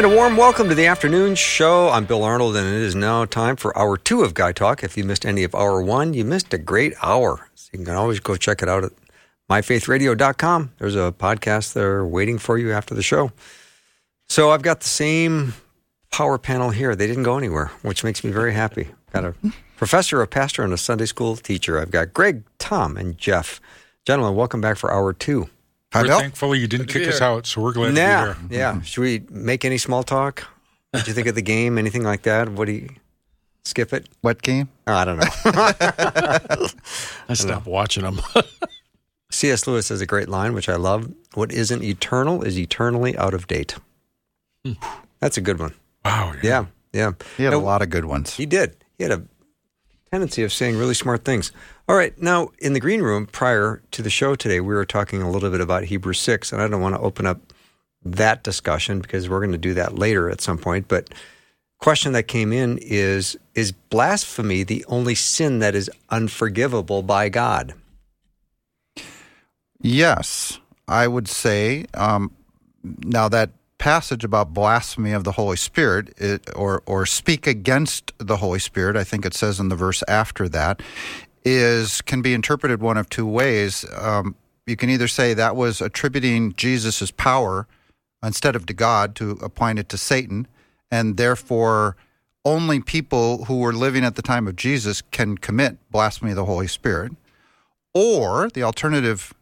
[0.00, 1.90] And a warm welcome to the afternoon show.
[1.90, 4.82] I'm Bill Arnold, and it is now time for hour two of Guy Talk.
[4.82, 7.50] If you missed any of hour one, you missed a great hour.
[7.54, 8.92] So you can always go check it out at
[9.50, 10.72] myfaithradio.com.
[10.78, 13.30] There's a podcast there waiting for you after the show.
[14.30, 15.52] So I've got the same
[16.10, 16.96] power panel here.
[16.96, 18.88] They didn't go anywhere, which makes me very happy.
[19.12, 19.34] Got a
[19.76, 21.78] professor, a pastor, and a Sunday school teacher.
[21.78, 23.60] I've got Greg, Tom, and Jeff.
[24.06, 25.50] Gentlemen, welcome back for hour two.
[25.92, 26.20] Hi, we're Bill.
[26.20, 28.58] thankful you didn't kick us out, so we're glad Yeah, to be here.
[28.60, 28.72] yeah.
[28.72, 28.80] Mm-hmm.
[28.82, 30.44] Should we make any small talk?
[30.90, 31.78] What did you think of the game?
[31.78, 32.48] Anything like that?
[32.48, 32.90] What do you
[33.64, 34.08] skip it?
[34.20, 34.68] What game?
[34.86, 35.26] Oh, I don't know.
[37.28, 38.20] I stopped watching them.
[39.30, 39.66] C.S.
[39.68, 41.12] Lewis has a great line, which I love.
[41.34, 43.76] What isn't eternal is eternally out of date.
[44.64, 44.72] Hmm.
[45.20, 45.74] That's a good one.
[46.04, 46.34] Wow.
[46.42, 47.12] Yeah, yeah.
[47.36, 48.34] He had No, a lot of good ones.
[48.34, 48.76] He did.
[48.96, 49.22] He had a
[50.12, 51.52] tendency of saying really smart things.
[51.88, 52.20] All right.
[52.20, 55.50] Now, in the green room prior to the show today, we were talking a little
[55.50, 57.52] bit about Hebrews 6, and I don't want to open up
[58.04, 60.88] that discussion because we're going to do that later at some point.
[60.88, 61.14] But
[61.78, 67.74] question that came in is is blasphemy the only sin that is unforgivable by God?
[69.80, 71.86] Yes, I would say.
[71.94, 72.32] Um,
[72.82, 78.36] now that passage about blasphemy of the Holy Spirit, it, or or speak against the
[78.36, 80.82] Holy Spirit, I think it says in the verse after that,
[81.44, 83.84] is can be interpreted one of two ways.
[83.98, 84.36] Um,
[84.66, 87.66] you can either say that was attributing Jesus' power
[88.22, 90.46] instead of to God to applying it to Satan,
[90.90, 91.96] and therefore
[92.44, 96.44] only people who were living at the time of Jesus can commit blasphemy of the
[96.44, 97.12] Holy Spirit.
[97.92, 99.34] Or the alternative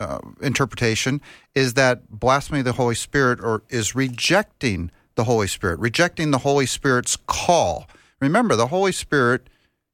[0.00, 1.20] uh, interpretation
[1.54, 6.38] is that blasphemy of the Holy Spirit or is rejecting the Holy Spirit, rejecting the
[6.38, 7.88] Holy Spirit's call.
[8.20, 9.48] Remember, the Holy Spirit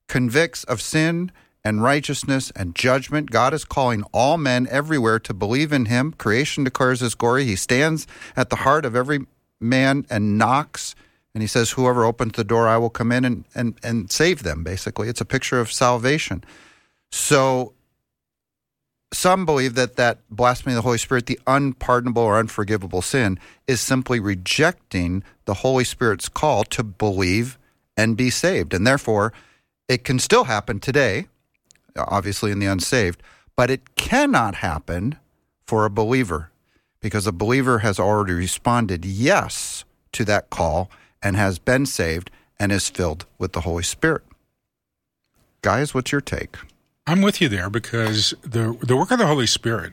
[0.09, 1.33] convicts of sin
[1.65, 3.31] and righteousness and judgment.
[3.31, 6.13] God is calling all men everywhere to believe in him.
[6.13, 7.45] Creation declares his glory.
[7.45, 9.21] He stands at the heart of every
[9.61, 10.95] man and knocks.
[11.33, 14.43] And he says, Whoever opens the door, I will come in and, and, and save
[14.43, 15.09] them, basically.
[15.09, 16.45] It's a picture of salvation.
[17.11, 17.73] So
[19.15, 23.81] some believe that that blasphemy of the Holy Spirit, the unpardonable or unforgivable sin, is
[23.81, 27.59] simply rejecting the Holy Spirit's call to believe
[27.97, 28.75] and be saved.
[28.75, 29.33] And therefore,
[29.89, 31.27] it can still happen today,
[31.97, 33.23] obviously in the unsaved,
[33.57, 35.19] but it cannot happen
[35.67, 36.51] for a believer
[37.01, 40.91] because a believer has already responded yes to that call
[41.23, 44.23] and has been saved and is filled with the Holy Spirit.
[45.63, 46.57] Guys, what's your take?
[47.07, 49.93] I'm with you there because the the work of the Holy Spirit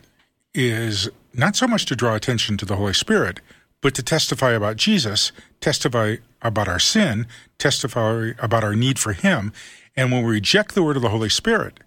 [0.53, 3.39] is not so much to draw attention to the Holy Spirit,
[3.81, 7.27] but to testify about Jesus, testify about our sin,
[7.57, 9.51] testify about our need for Him.
[9.95, 11.79] And when we reject the word of the Holy Spirit,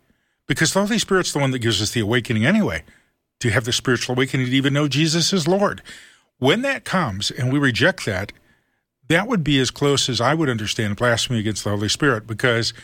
[0.47, 2.83] because the Holy Spirit's the one that gives us the awakening anyway,
[3.41, 5.83] to have the spiritual awakening to even know Jesus is Lord.
[6.39, 8.33] When that comes and we reject that,
[9.09, 12.75] that would be as close as I would understand blasphemy against the Holy Spirit, because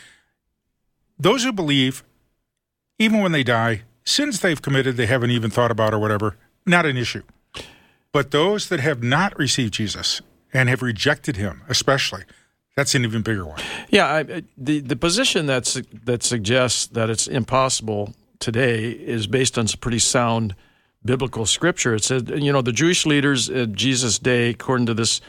[1.19, 2.03] those who believe
[3.01, 6.85] even when they die, sins they've committed they haven't even thought about or whatever, not
[6.85, 7.23] an issue.
[8.11, 10.21] But those that have not received Jesus
[10.53, 12.23] and have rejected him, especially,
[12.75, 13.59] that's an even bigger one.
[13.89, 19.67] yeah, I, the the position that's that suggests that it's impossible today is based on
[19.67, 20.55] some pretty sound
[21.03, 21.95] biblical scripture.
[21.95, 25.21] It said, you know, the Jewish leaders at Jesus' day, according to this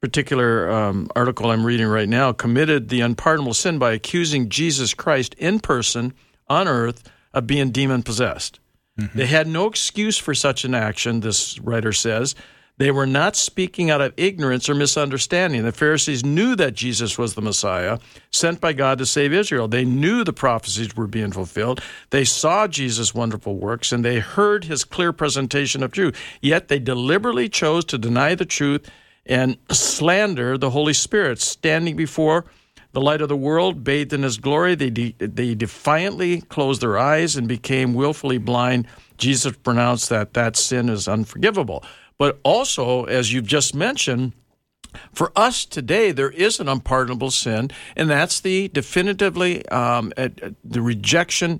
[0.00, 5.34] particular um, article I'm reading right now, committed the unpardonable sin by accusing Jesus Christ
[5.34, 6.14] in person
[6.48, 7.02] on earth
[7.32, 8.60] of being demon possessed.
[8.98, 9.18] Mm-hmm.
[9.18, 12.34] They had no excuse for such an action, this writer says.
[12.78, 15.64] They were not speaking out of ignorance or misunderstanding.
[15.64, 17.98] The Pharisees knew that Jesus was the Messiah,
[18.30, 19.66] sent by God to save Israel.
[19.66, 21.82] They knew the prophecies were being fulfilled.
[22.10, 26.16] They saw Jesus' wonderful works and they heard his clear presentation of truth.
[26.40, 28.88] Yet they deliberately chose to deny the truth
[29.26, 32.44] and slander the Holy Spirit, standing before
[32.98, 34.74] the light of the world, bathed in his glory.
[34.74, 38.88] They, de- they defiantly closed their eyes and became willfully blind.
[39.18, 41.84] Jesus pronounced that that sin is unforgivable.
[42.18, 44.32] But also, as you've just mentioned,
[45.12, 50.50] for us today, there is an unpardonable sin, and that's the definitively um, uh, uh,
[50.64, 51.58] the rejection.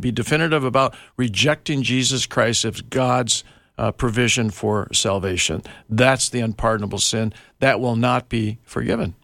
[0.00, 3.44] Be definitive about rejecting Jesus Christ as God's
[3.78, 5.62] uh, provision for salvation.
[5.88, 7.32] That's the unpardonable sin.
[7.60, 9.14] That will not be forgiven.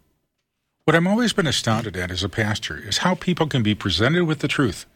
[0.87, 4.23] What I've always been astounded at as a pastor is how people can be presented
[4.23, 4.87] with the truth,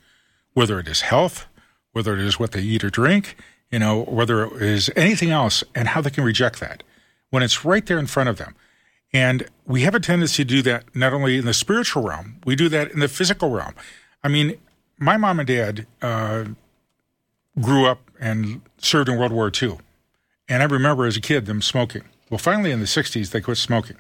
[0.53, 1.49] whether it is health,
[1.91, 3.35] whether it is what they eat or drink,
[3.73, 6.85] you know, whether it is anything else, and how they can reject that
[7.31, 8.55] when it's right there in front of them.
[9.13, 12.55] And we have a tendency to do that not only in the spiritual realm, we
[12.55, 13.75] do that in the physical realm.
[14.23, 14.59] I mean,
[14.97, 16.45] my mom and dad uh,
[17.61, 19.79] grew up and served in World War II.
[20.49, 22.03] And I remember as a kid them smoking.
[22.31, 23.97] Well, finally in the 60s, they quit smoking.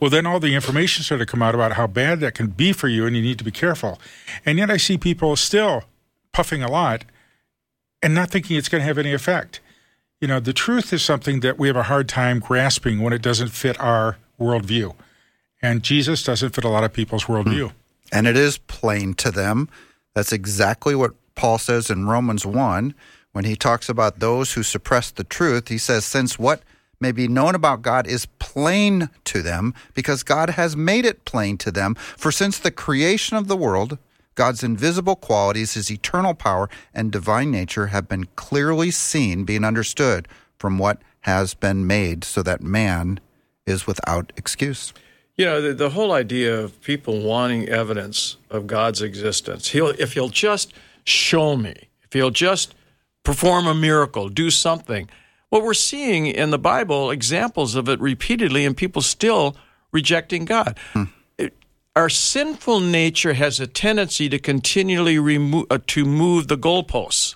[0.00, 2.72] Well, then all the information started to come out about how bad that can be
[2.72, 4.00] for you and you need to be careful.
[4.46, 5.84] And yet I see people still
[6.32, 7.04] puffing a lot
[8.02, 9.60] and not thinking it's going to have any effect.
[10.20, 13.22] You know, the truth is something that we have a hard time grasping when it
[13.22, 14.94] doesn't fit our worldview.
[15.62, 17.32] And Jesus doesn't fit a lot of people's hmm.
[17.32, 17.72] worldview.
[18.10, 19.68] And it is plain to them.
[20.14, 22.94] That's exactly what Paul says in Romans 1
[23.32, 25.68] when he talks about those who suppress the truth.
[25.68, 26.62] He says, Since what
[27.00, 31.56] may be known about God is plain to them, because God has made it plain
[31.58, 31.94] to them.
[31.94, 33.98] For since the creation of the world,
[34.34, 40.28] God's invisible qualities, his eternal power, and divine nature have been clearly seen, being understood
[40.58, 43.20] from what has been made, so that man
[43.66, 44.92] is without excuse.
[45.36, 49.68] You know, the, the whole idea of people wanting evidence of God's existence.
[49.68, 50.72] He'll, if he'll just
[51.04, 52.74] show me, if he'll just
[53.24, 55.08] perform a miracle, do something.
[55.50, 59.56] What we're seeing in the Bible, examples of it repeatedly, and people still
[59.92, 60.78] rejecting God.
[60.92, 61.04] Hmm.
[61.96, 67.34] Our sinful nature has a tendency to continually remove uh, to move the goalposts.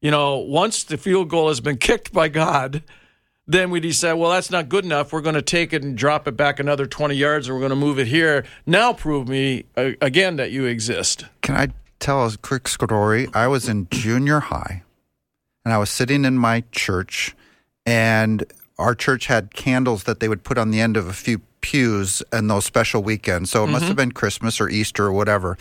[0.00, 2.82] You know, once the field goal has been kicked by God,
[3.46, 5.12] then we decide, well, that's not good enough.
[5.12, 7.70] We're going to take it and drop it back another 20 yards, and we're going
[7.70, 8.44] to move it here.
[8.66, 11.26] Now prove me uh, again that you exist.
[11.40, 11.68] Can I
[12.00, 13.28] tell a quick story?
[13.32, 14.82] I was in junior high,
[15.64, 17.34] and I was sitting in my church,
[17.86, 18.44] and
[18.78, 22.22] our church had candles that they would put on the end of a few pews
[22.32, 23.50] in those special weekends.
[23.50, 23.72] So it mm-hmm.
[23.72, 25.56] must have been Christmas or Easter or whatever.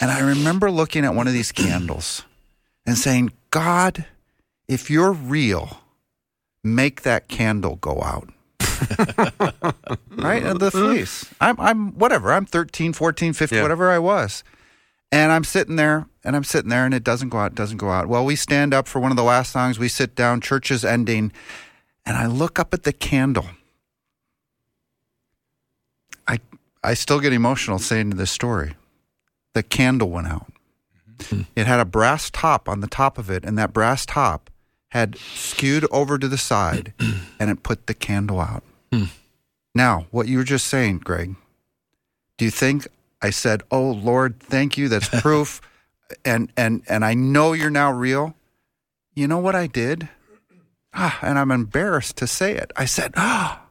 [0.00, 2.24] And I remember looking at one of these candles
[2.86, 4.04] and saying, God,
[4.68, 5.80] if you're real,
[6.62, 8.28] make that candle go out.
[10.10, 10.42] right?
[10.42, 11.26] And the fleece.
[11.40, 12.32] I'm, I'm, whatever.
[12.32, 13.62] I'm 13, 14, 15, yeah.
[13.62, 14.44] whatever I was.
[15.10, 17.90] And I'm sitting there and I'm sitting there and it doesn't go out, doesn't go
[17.90, 18.08] out.
[18.08, 19.78] Well, we stand up for one of the last songs.
[19.78, 21.32] We sit down, church is ending.
[22.04, 23.46] And I look up at the candle.
[26.26, 26.40] I,
[26.84, 28.74] I still get emotional saying this story.
[29.54, 30.52] The candle went out.
[31.18, 31.42] Mm-hmm.
[31.56, 34.50] It had a brass top on the top of it, and that brass top
[34.90, 36.92] had skewed over to the side
[37.40, 38.62] and it put the candle out.
[38.92, 39.04] Hmm.
[39.74, 41.34] Now, what you were just saying, Greg,
[42.36, 42.86] do you think
[43.20, 44.88] I said, "Oh Lord, thank you.
[44.88, 45.60] That's proof."
[46.24, 48.34] and and and I know you're now real.
[49.14, 50.08] You know what I did?
[50.94, 52.72] Ah, and I'm embarrassed to say it.
[52.76, 53.62] I said, "Ah,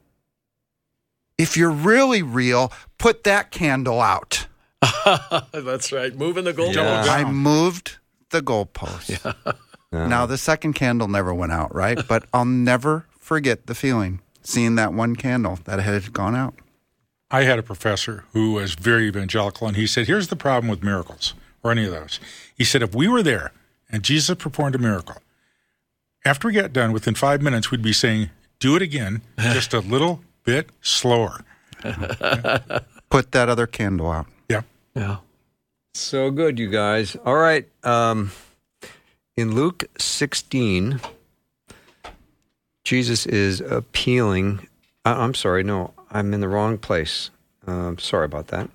[1.38, 4.48] if you're really real, put that candle out."
[5.52, 6.16] That's right.
[6.16, 6.76] Moving the goalpost.
[6.76, 7.06] Yeah.
[7.08, 7.98] I moved
[8.30, 9.24] the goalpost.
[9.24, 9.54] Yeah.
[9.92, 10.08] Yeah.
[10.08, 12.00] Now, the second candle never went out, right?
[12.08, 16.54] but I'll never forget the feeling seeing that one candle that had gone out.
[17.30, 20.84] I had a professor who was very evangelical, and he said, Here's the problem with
[20.84, 21.34] miracles
[21.64, 22.20] or any of those.
[22.56, 23.52] He said, If we were there
[23.92, 25.18] and Jesus performed a miracle,
[26.24, 28.30] after we got done, within five minutes, we'd be saying,
[28.60, 31.42] Do it again, just a little bit slower.
[33.10, 34.28] Put that other candle out.
[34.50, 34.62] Yeah.
[34.96, 35.18] Yeah.
[35.94, 37.16] So good, you guys.
[37.26, 37.68] All right.
[37.84, 38.32] Um,
[39.36, 41.00] in Luke 16,
[42.84, 44.68] Jesus is appealing.
[45.06, 47.30] Uh, I'm sorry, no, I'm in the wrong place.
[47.66, 48.70] Uh, sorry about that.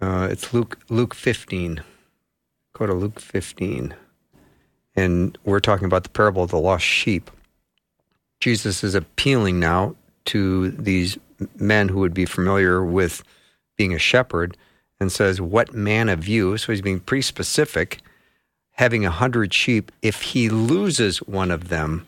[0.00, 1.82] Uh, it's Luke Luke 15.
[2.72, 3.94] Go to Luke 15.
[4.96, 7.30] And we're talking about the parable of the lost sheep.
[8.40, 11.18] Jesus is appealing now to these
[11.56, 13.22] men who would be familiar with
[13.76, 14.56] being a shepherd
[15.00, 16.56] and says, What man of you?
[16.56, 18.00] So he's being pretty specific
[18.74, 22.06] having a hundred sheep, if he loses one of them,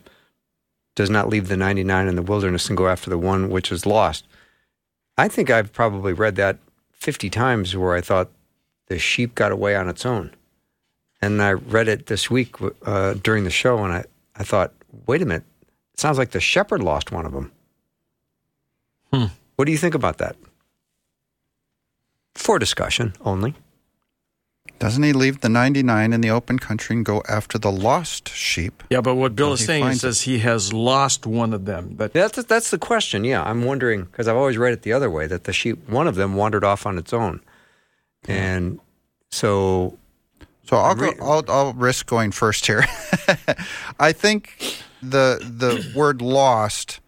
[0.96, 3.86] does not leave the 99 in the wilderness and go after the one which is
[3.86, 4.26] lost.
[5.16, 6.58] I think I've probably read that
[6.92, 8.30] 50 times where I thought
[8.88, 10.32] the sheep got away on its own.
[11.22, 14.72] And I read it this week uh, during the show, and I, I thought,
[15.06, 15.44] wait a minute,
[15.94, 17.52] it sounds like the shepherd lost one of them.
[19.12, 19.26] Hmm.
[19.56, 20.36] What do you think about that?
[22.34, 23.54] For discussion only.
[24.78, 28.82] Doesn't he leave the 99 in the open country and go after the lost sheep?
[28.90, 31.94] Yeah, but what Bill is saying is says he has lost one of them.
[31.96, 33.24] But that's that's the question.
[33.24, 36.06] Yeah, I'm wondering because I've always read it the other way that the sheep, one
[36.06, 37.40] of them, wandered off on its own,
[38.28, 38.78] and
[39.30, 39.98] so
[40.64, 41.12] So I'll go.
[41.22, 42.84] I'll, I'll risk going first here.
[43.98, 47.00] I think the the word lost.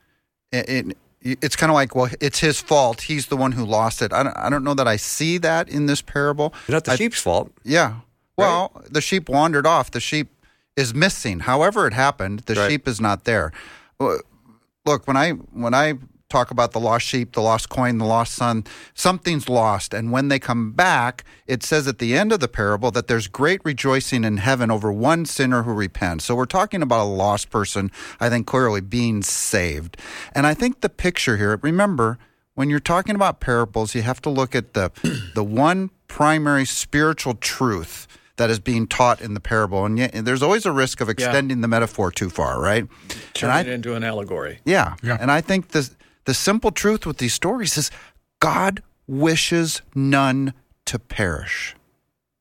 [0.53, 3.03] It, it, it's kind of like, well, it's his fault.
[3.03, 4.13] He's the one who lost it.
[4.13, 6.55] I don't, I don't know that I see that in this parable.
[6.63, 7.51] It's not the I- sheep's fault.
[7.65, 8.01] Yeah.
[8.37, 9.91] Well, the sheep wandered off.
[9.91, 10.29] The sheep
[10.77, 11.41] is missing.
[11.41, 12.71] However it happened, the Right.
[12.71, 13.51] sheep is not there.
[13.99, 15.95] Look, when I when I
[16.29, 19.95] talk about the lost sheep, the lost coin, the lost son, something's lost.
[19.95, 23.29] And when they come back, it says at the end of the parable that there's
[23.29, 26.27] great rejoicing in heaven over one sinner who repents.
[26.27, 29.97] So we're talking about a lost person, I think clearly being saved.
[30.35, 32.19] And I think the picture here, remember,
[32.55, 34.91] when you're talking about parables, you have to look at the
[35.35, 38.07] the one primary spiritual truth
[38.37, 41.09] that is being taught in the parable, and, yet, and there's always a risk of
[41.09, 42.87] extending the metaphor too far, right?
[43.35, 44.61] Turn And it into an allegory.
[44.65, 44.95] yeah.
[45.03, 45.17] Yeah.
[45.21, 45.91] And I think the
[46.29, 47.91] the simple truth with these stories is
[48.39, 50.53] God wishes none
[50.85, 51.75] to perish.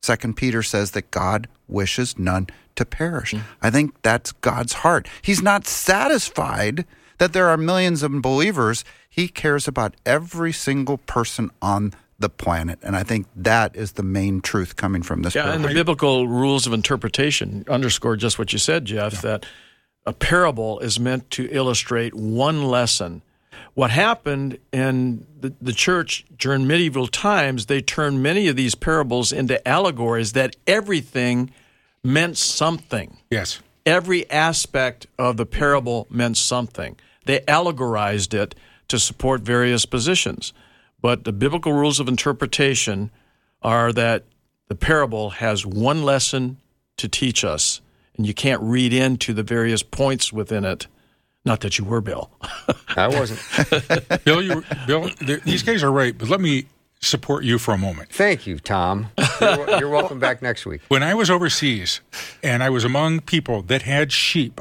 [0.01, 3.31] Second Peter says that God wishes none to perish.
[3.31, 3.39] Hmm.
[3.61, 5.07] I think that's God's heart.
[5.21, 6.83] He's not satisfied
[7.17, 8.83] that there are millions of believers.
[9.09, 12.79] He cares about every single person on the planet.
[12.83, 15.63] And I think that is the main truth coming from this Yeah, parable.
[15.63, 19.45] and the biblical rules of interpretation underscore just what you said, Jeff, that
[20.05, 23.21] a parable is meant to illustrate one lesson.
[23.73, 29.31] What happened in the, the church during medieval times, they turned many of these parables
[29.31, 31.51] into allegories that everything
[32.03, 33.17] meant something.
[33.29, 33.59] Yes.
[33.85, 36.97] Every aspect of the parable meant something.
[37.25, 38.55] They allegorized it
[38.87, 40.53] to support various positions.
[41.01, 43.11] But the biblical rules of interpretation
[43.61, 44.23] are that
[44.67, 46.57] the parable has one lesson
[46.97, 47.81] to teach us,
[48.17, 50.87] and you can't read into the various points within it.
[51.47, 52.29] Not that you were, Bill.
[52.97, 53.39] I wasn't.
[54.25, 55.09] Bill, you, Bill,
[55.45, 56.65] these guys are right, but let me
[56.99, 58.09] support you for a moment.
[58.09, 59.07] Thank you, Tom.
[59.39, 60.81] You're, you're welcome back next week.
[60.89, 62.01] When I was overseas
[62.43, 64.59] and I was among people that had sheep,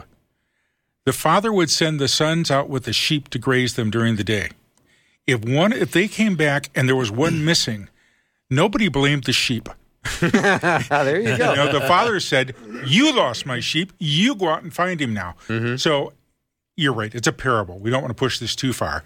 [1.04, 4.24] the father would send the sons out with the sheep to graze them during the
[4.24, 4.50] day.
[5.26, 7.88] If one if they came back and there was one missing,
[8.48, 9.68] nobody blamed the sheep.
[10.20, 11.50] There you go.
[11.50, 13.92] You know, the father said, "You lost my sheep.
[13.98, 15.76] You go out and find him now." Mm-hmm.
[15.76, 16.12] So
[16.76, 17.14] you're right.
[17.14, 17.78] It's a parable.
[17.78, 19.02] We don't want to push this too far,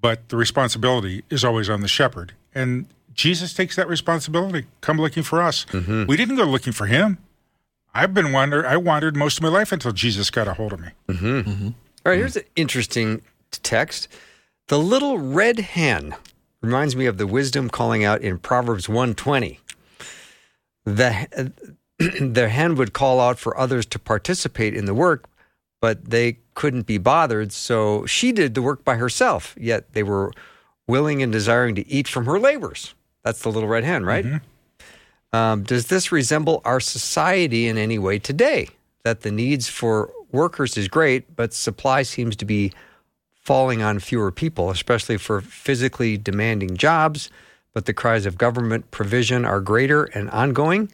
[0.00, 4.66] but the responsibility is always on the shepherd, and Jesus takes that responsibility.
[4.80, 5.66] Come looking for us.
[5.66, 6.06] Mm-hmm.
[6.06, 7.18] We didn't go looking for him.
[7.94, 8.66] I've been wander.
[8.66, 10.88] I wandered most of my life until Jesus got a hold of me.
[11.08, 11.40] Mm-hmm.
[11.40, 11.66] Mm-hmm.
[11.66, 14.08] All right, here's an interesting text.
[14.68, 16.14] The little red hen
[16.62, 19.60] reminds me of the wisdom calling out in Proverbs 120.
[20.84, 21.52] The,
[21.98, 25.28] the hen would call out for others to participate in the work,
[25.82, 30.32] but they couldn't be bothered, so she did the work by herself, yet they were
[30.86, 32.94] willing and desiring to eat from her labors.
[33.24, 34.24] That's the little red hen, right?
[35.32, 38.68] Um, does this resemble our society in any way today?
[39.02, 42.72] That the needs for workers is great, but supply seems to be
[43.34, 47.28] falling on fewer people, especially for physically demanding jobs.
[47.72, 50.92] But the cries of government provision are greater and ongoing.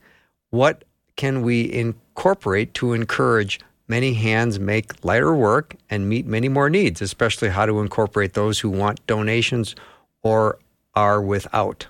[0.49, 0.85] What
[1.16, 7.02] can we incorporate to encourage many hands make lighter work and meet many more needs,
[7.02, 9.75] especially how to incorporate those who want donations
[10.23, 10.59] or
[10.95, 11.87] are without?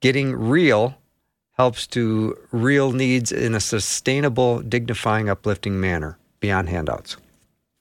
[0.00, 0.96] Getting real
[1.52, 7.16] helps to real needs in a sustainable, dignifying, uplifting manner beyond handouts.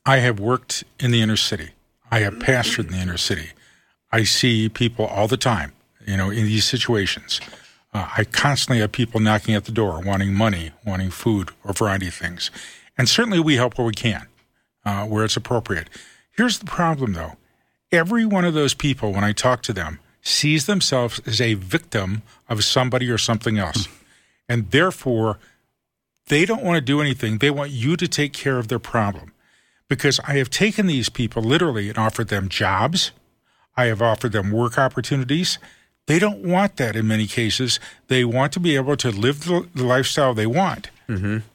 [0.05, 1.72] I have worked in the inner city.
[2.12, 3.50] I have pastored in the inner city.
[4.12, 5.74] I see people all the time,
[6.05, 7.41] you know, in these situations.
[7.93, 12.07] Uh, I constantly have people knocking at the door, wanting money, wanting food, or variety
[12.07, 12.51] of things.
[12.98, 14.28] And certainly we help where we can,
[14.86, 15.90] uh, where it's appropriate.
[16.32, 17.34] Here's the problem, though.
[17.92, 22.24] Every one of those people, when I talk to them, sees themselves as a victim
[22.48, 23.88] of somebody or something else.
[24.48, 25.38] And therefore,
[26.28, 27.38] they don't want to do anything.
[27.38, 29.34] They want you to take care of their problem.
[29.90, 33.12] Because I have taken these people literally and offered them jobs.
[33.76, 35.60] I have offered them work opportunities.
[36.08, 37.80] They don't want that in many cases.
[38.08, 40.90] They want to be able to live the, lifestyle they want,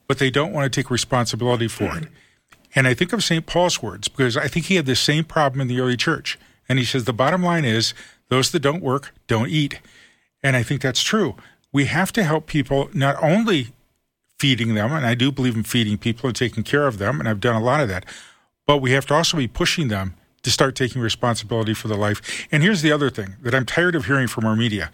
[0.08, 2.08] but they don't want to take responsibility for it.
[2.74, 3.46] And I think of St.
[3.46, 6.38] Paul's words because I think he had the same problem in the early church.
[6.68, 7.94] And he says the bottom line is
[8.28, 9.80] those that don't work don't eat.
[10.42, 11.36] And I think that's true.
[11.72, 13.68] We have to help people not only
[14.38, 17.28] feeding them, and I do believe in feeding people and taking care of them, and
[17.28, 18.06] I've done a lot of that,
[18.66, 22.46] but we have to also be pushing them to start taking responsibility for their life.
[22.52, 24.90] And here's the other thing that I'm tired of hearing from our media.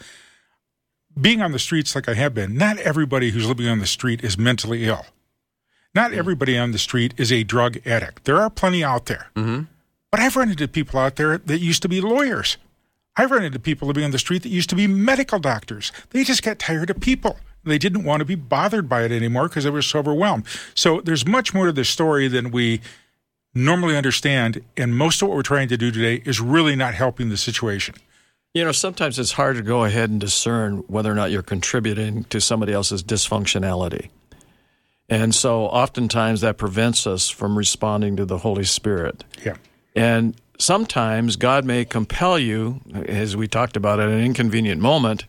[1.20, 4.24] Being on the streets like I have been, not everybody who's living on the street
[4.24, 5.06] is mentally ill.
[5.94, 6.16] Not mm.
[6.16, 8.24] everybody on the street is a drug addict.
[8.24, 9.28] There are plenty out there.
[9.36, 9.64] Mm-hmm.
[10.10, 12.56] But I've run into people out there that used to be lawyers.
[13.16, 15.92] I've run into people living on the street that used to be medical doctors.
[16.10, 17.38] They just got tired of people.
[17.62, 20.44] They didn't want to be bothered by it anymore because they were so overwhelmed.
[20.74, 22.80] So there's much more to this story than we
[23.54, 24.62] normally understand.
[24.76, 27.94] And most of what we're trying to do today is really not helping the situation.
[28.54, 32.22] You know, sometimes it's hard to go ahead and discern whether or not you're contributing
[32.24, 34.10] to somebody else's dysfunctionality.
[35.08, 39.24] And so oftentimes that prevents us from responding to the Holy Spirit.
[39.44, 39.56] Yeah.
[39.96, 45.24] And sometimes God may compel you, as we talked about at an inconvenient moment,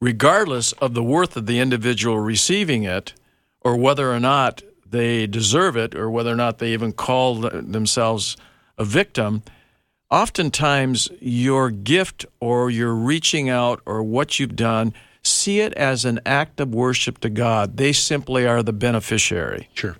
[0.00, 3.14] regardless of the worth of the individual receiving it
[3.60, 8.36] or whether or not they deserve it or whether or not they even call themselves
[8.76, 9.44] a victim.
[10.10, 16.20] Oftentimes, your gift or your reaching out or what you've done, see it as an
[16.24, 17.76] act of worship to God.
[17.76, 19.68] They simply are the beneficiary.
[19.74, 19.96] Sure.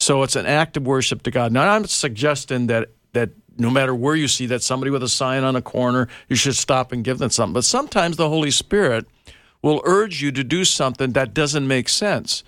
[0.00, 1.52] So it's an act of worship to God.
[1.52, 5.44] Now, I'm suggesting that that no matter where you see that somebody with a sign
[5.44, 7.52] on a corner, you should stop and give them something.
[7.52, 9.06] But sometimes the Holy Spirit
[9.62, 12.42] will urge you to do something that doesn't make sense.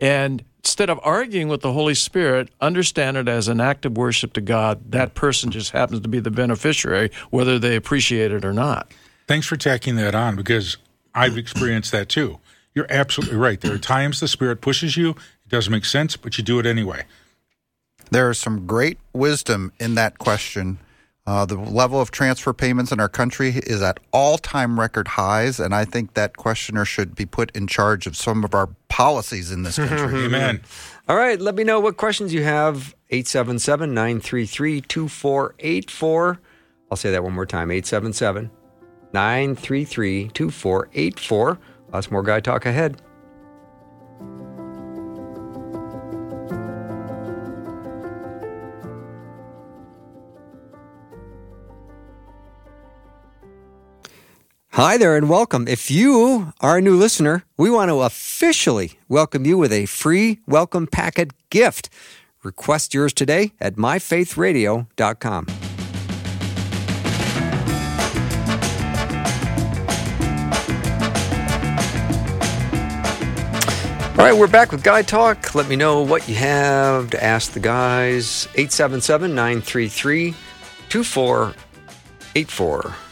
[0.00, 4.32] And instead of arguing with the Holy Spirit, understand it as an act of worship
[4.32, 4.90] to God.
[4.90, 8.92] That person just happens to be the beneficiary, whether they appreciate it or not.
[9.28, 10.76] Thanks for tacking that on because
[11.14, 12.40] I've experienced that too.
[12.74, 13.60] You're absolutely right.
[13.60, 16.66] There are times the Spirit pushes you, it doesn't make sense, but you do it
[16.66, 17.04] anyway.
[18.10, 20.78] There is some great wisdom in that question.
[21.26, 25.58] Uh, the level of transfer payments in our country is at all time record highs,
[25.58, 29.50] and I think that questioner should be put in charge of some of our policies
[29.50, 30.24] in this country.
[30.24, 30.60] Amen.
[31.08, 32.94] All right, let me know what questions you have.
[33.10, 36.40] 877 933 2484.
[36.90, 38.50] I'll say that one more time 877
[39.12, 41.58] 933 2484.
[41.92, 43.02] Lots more Guy Talk ahead.
[54.76, 55.66] Hi there and welcome.
[55.66, 60.40] If you are a new listener, we want to officially welcome you with a free
[60.46, 61.88] welcome packet gift.
[62.42, 65.46] Request yours today at myfaithradio.com.
[74.10, 75.54] All right, we're back with Guy Talk.
[75.54, 78.46] Let me know what you have to ask the guys.
[78.56, 80.34] 877 933
[80.90, 83.05] 2484.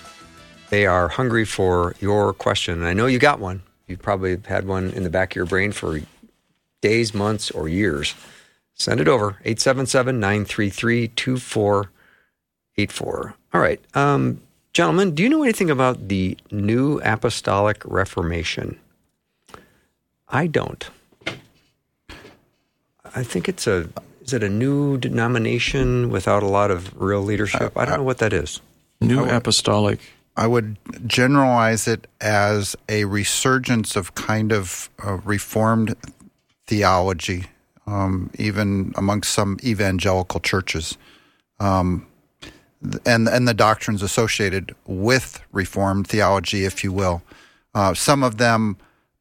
[0.74, 2.80] They are hungry for your question.
[2.80, 3.62] And I know you got one.
[3.86, 6.00] You've probably had one in the back of your brain for
[6.80, 8.16] days, months, or years.
[8.74, 13.34] Send it over 877 933 2484.
[13.52, 13.80] All right.
[13.94, 14.40] Um,
[14.72, 18.76] gentlemen, do you know anything about the New Apostolic Reformation?
[20.28, 20.90] I don't.
[23.14, 23.88] I think it's a
[24.22, 27.78] is it a new denomination without a lot of real leadership?
[27.78, 28.60] I don't know what that is.
[29.00, 30.00] New apostolic.
[30.36, 35.94] I would generalize it as a resurgence of kind of uh, reformed
[36.66, 37.46] theology,
[37.86, 40.98] um, even amongst some evangelical churches,
[41.60, 42.06] um,
[43.06, 47.22] and and the doctrines associated with reformed theology, if you will.
[47.74, 48.76] Uh, some of them,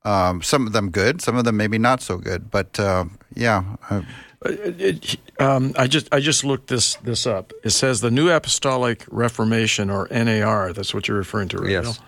[0.06, 2.49] um, some of them good, some of them maybe not so good.
[2.49, 4.02] But uh, yeah, uh,
[4.45, 7.53] It- um, I just I just looked this this up.
[7.63, 10.73] It says the New Apostolic Reformation or NAR.
[10.73, 11.71] That's what you're referring to, right?
[11.71, 11.84] Yes.
[11.97, 12.06] Bill?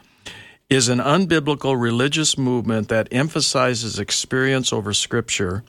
[0.69, 5.63] Is an unbiblical religious movement that emphasizes experience over Scripture,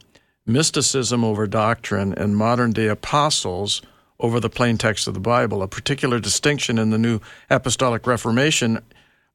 [0.46, 3.82] mysticism over doctrine, and modern day apostles
[4.18, 5.62] over the plain text of the Bible.
[5.62, 8.78] A particular distinction in the New Apostolic Reformation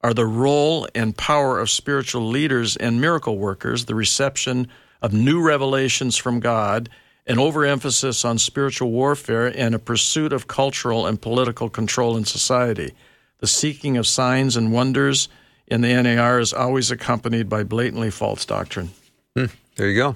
[0.04, 4.67] are the role and power of spiritual leaders and miracle workers, the reception
[5.02, 6.89] of new revelations from God,
[7.32, 12.91] an overemphasis on spiritual warfare, and a pursuit of cultural and political control in society.
[13.39, 15.30] The seeking of signs and wonders
[15.67, 18.89] in the NAR is always accompanied by blatantly false doctrine.
[19.34, 20.15] There you go.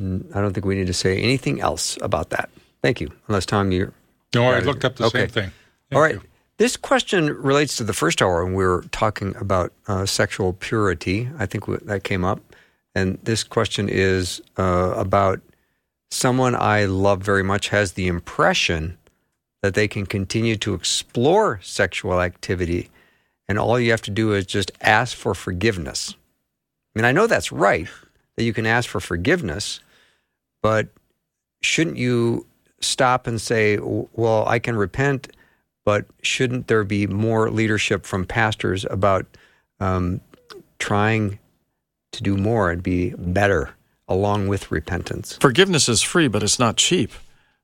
[0.00, 2.50] Mm, I don't think we need to say anything else about that.
[2.82, 3.12] Thank you.
[3.28, 3.92] Unless Tom, you.
[4.34, 5.20] No, I looked up the Okay.
[5.20, 5.50] same thing.
[5.90, 6.14] Thank All right.
[6.14, 6.22] you.
[6.56, 11.28] This question relates to the first hour, when we were talking about uh, sexual purity.
[11.38, 12.40] I think w- that came up.
[12.94, 15.40] And this question is uh, about
[16.10, 18.98] someone I love very much has the impression
[19.62, 22.90] that they can continue to explore sexual activity,
[23.48, 26.14] and all you have to do is just ask for forgiveness.
[26.94, 27.88] I mean, I know that's right
[28.36, 29.80] that you can ask for forgiveness,
[30.62, 30.88] but
[31.60, 32.46] shouldn't you
[32.80, 35.28] stop and say, well, I can repent,
[35.84, 39.26] but shouldn't there be more leadership from pastors about
[39.78, 40.20] um,
[40.78, 41.38] trying
[42.12, 43.70] to do more and be better
[44.10, 45.38] along with repentance?
[45.40, 47.12] Forgiveness is free, but it's not cheap.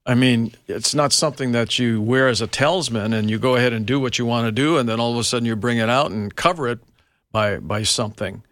[0.06, 3.72] I mean, it's not something that you wear as a talisman and you go ahead
[3.72, 5.78] and do what you want to do, and then all of a sudden you bring
[5.78, 6.78] it out and cover it
[7.32, 8.44] by by something.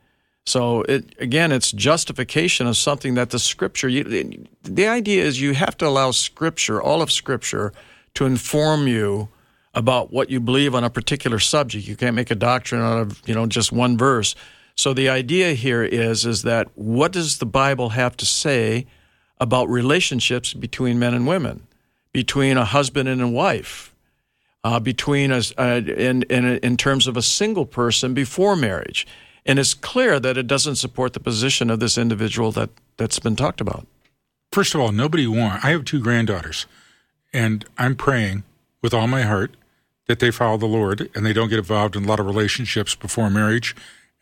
[0.46, 3.88] So it again, it's justification of something that the Scripture.
[3.88, 7.72] You, the idea is you have to allow Scripture, all of Scripture,
[8.14, 9.28] to inform you
[9.74, 11.87] about what you believe on a particular subject.
[11.87, 14.35] You can't make a doctrine out of you know just one verse.
[14.76, 18.87] So the idea here is is that what does the Bible have to say
[19.38, 21.66] about relationships between men and women,
[22.12, 23.94] between a husband and a wife,
[24.62, 29.06] uh, between us uh, in, in in terms of a single person before marriage?
[29.46, 33.37] and it's clear that it doesn't support the position of this individual that that's been
[33.37, 33.87] talked about.
[34.52, 35.64] First of all, nobody wants.
[35.64, 36.66] I have two granddaughters,
[37.32, 38.44] and I'm praying
[38.82, 39.56] with all my heart
[40.06, 42.94] that they follow the Lord and they don't get involved in a lot of relationships
[42.94, 43.74] before marriage,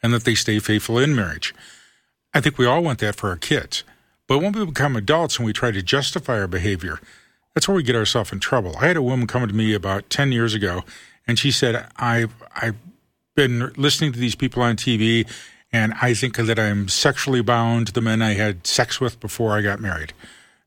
[0.02, 1.54] and that they stay faithful in marriage.
[2.34, 3.84] I think we all want that for our kids.
[4.26, 7.00] But when we become adults and we try to justify our behavior,
[7.54, 8.76] that's where we get ourselves in trouble.
[8.78, 10.84] I had a woman come to me about 10 years ago,
[11.26, 12.76] and she said, I've, I've
[13.34, 15.28] been listening to these people on TV,
[15.72, 19.52] and I think that I'm sexually bound to the men I had sex with before
[19.52, 20.12] I got married.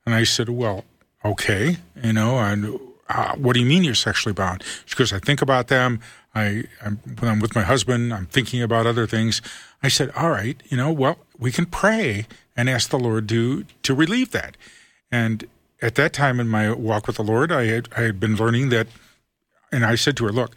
[0.06, 0.86] And I said, Well,
[1.24, 4.64] okay, you know, and uh, what do you mean you're sexually bound?
[4.86, 6.00] She goes, I think about them.
[6.34, 9.42] I, I'm, when I'm with my husband, I'm thinking about other things.
[9.84, 13.66] I said, All right, you know, well, we can pray and ask the Lord to
[13.84, 14.58] to relieve that.
[15.12, 15.46] And
[15.82, 18.70] at that time in my walk with the Lord, I had I had been learning
[18.70, 18.88] that,
[19.72, 20.56] and I said to her, Look,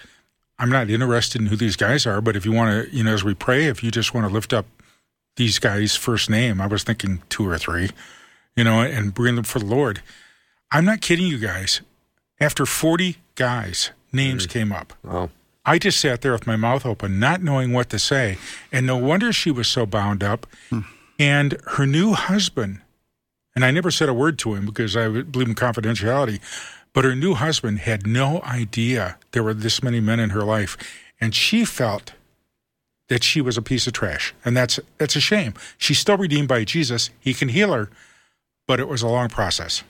[0.59, 3.15] I'm not interested in who these guys are, but if you want to, you know,
[3.15, 4.67] as we pray, if you just want to lift up
[5.37, 7.91] these guys' first name, I was thinking two or three,
[8.57, 10.03] you know, and bring them for the Lord.
[10.73, 11.81] I'm not kidding you guys.
[12.41, 14.51] After 40 guys, names mm.
[14.51, 14.93] came up.
[15.03, 15.31] Wow.
[15.65, 18.39] I just sat there with my mouth open, not knowing what to say.
[18.73, 20.47] And no wonder she was so bound up.
[20.71, 20.81] Hmm.
[21.19, 22.81] And her new husband,
[23.55, 26.41] and I never said a word to him because I believe in confidentiality,
[26.95, 30.79] but her new husband had no idea there were this many men in her life.
[31.21, 32.15] And she felt
[33.09, 34.35] that she was a piece of trash.
[34.45, 35.55] And that's that's a shame.
[35.77, 37.11] She's still redeemed by Jesus.
[37.21, 37.91] He can heal her,
[38.67, 39.83] but it was a long process.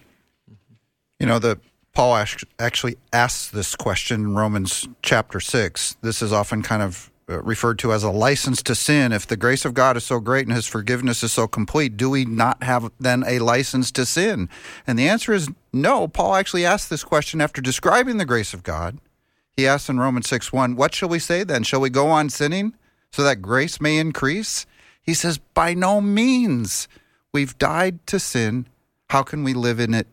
[1.20, 1.60] You know, the
[1.98, 2.24] Paul
[2.60, 5.96] actually asks this question in Romans chapter 6.
[6.00, 9.10] This is often kind of uh, referred to as a license to sin.
[9.10, 12.08] If the grace of God is so great and his forgiveness is so complete, do
[12.08, 14.48] we not have then a license to sin?
[14.86, 16.06] And the answer is no.
[16.06, 18.98] Paul actually asked this question after describing the grace of God.
[19.56, 21.64] He asks in Romans 6 1, What shall we say then?
[21.64, 22.74] Shall we go on sinning
[23.10, 24.66] so that grace may increase?
[25.02, 26.86] He says, By no means.
[27.32, 28.68] We've died to sin.
[29.10, 30.06] How can we live in it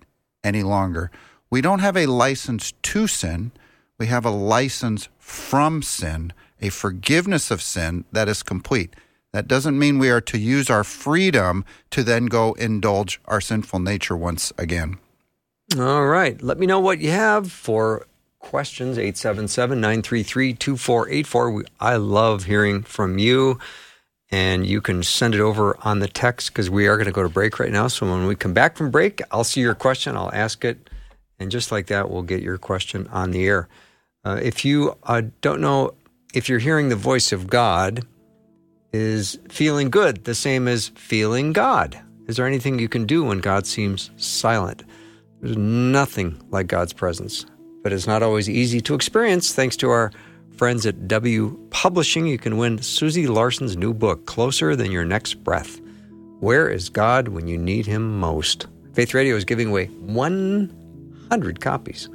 [0.44, 1.12] any longer?
[1.56, 3.54] We don't have a license to sin,
[3.98, 8.94] we have a license from sin a forgiveness of sin that is complete.
[9.32, 13.80] That doesn't mean we are to use our freedom to then go indulge our sinful
[13.80, 14.98] nature once again.
[15.80, 16.42] All right.
[16.42, 18.06] Let me know what you have for
[18.40, 21.64] questions 877 933 2484.
[21.80, 23.60] I love hearing from you.
[24.30, 27.24] And you can send it over on the text because we are going to go
[27.24, 27.88] to break right now.
[27.88, 30.90] So when we come back from break, I'll see your question, I'll ask it.
[31.40, 33.68] And just like that, we'll get your question on the air.
[34.24, 35.94] Uh, if you uh, don't know
[36.34, 38.06] if you're hearing the voice of God,
[38.94, 42.00] is feeling good the same as feeling God?
[42.28, 44.84] Is there anything you can do when God seems silent?
[45.42, 47.46] There's nothing like God's presence,
[47.84, 49.54] but it's not always easy to experience.
[49.54, 50.12] Thanks to our
[50.58, 55.36] friends at W Publishing, you can win Susie Larson's new book, Closer Than Your Next
[55.44, 55.80] Breath.
[56.40, 58.68] Where is God when you need Him most?
[58.94, 59.90] Faith Radio is giving away
[61.30, 62.10] 100 copies.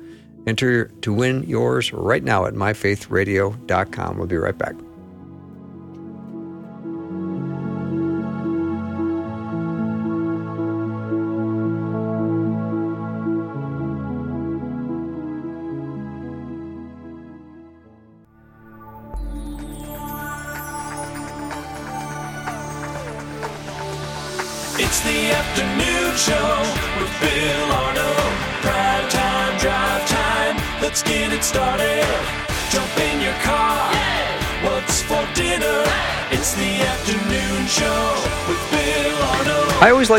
[0.46, 4.16] Enter to win yours right now at myfaithradio.com.
[4.16, 4.74] We'll be right back.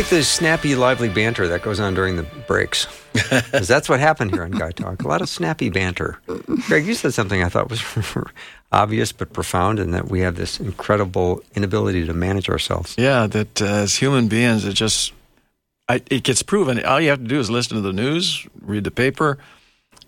[0.01, 2.87] Like the snappy, lively banter that goes on during the breaks.
[3.13, 5.03] Because that's what happened here on Guy Talk.
[5.03, 6.17] A lot of snappy banter.
[6.67, 7.83] Greg, you said something I thought was
[8.71, 12.95] obvious but profound, and that we have this incredible inability to manage ourselves.
[12.97, 15.13] Yeah, that uh, as human beings, it just
[15.87, 16.83] I, it gets proven.
[16.83, 19.37] All you have to do is listen to the news, read the paper,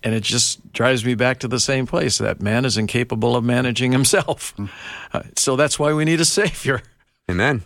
[0.02, 3.44] and it just drives me back to the same place that man is incapable of
[3.44, 4.56] managing himself.
[4.56, 4.70] Mm.
[5.12, 6.82] Uh, so that's why we need a savior.
[7.30, 7.62] Amen.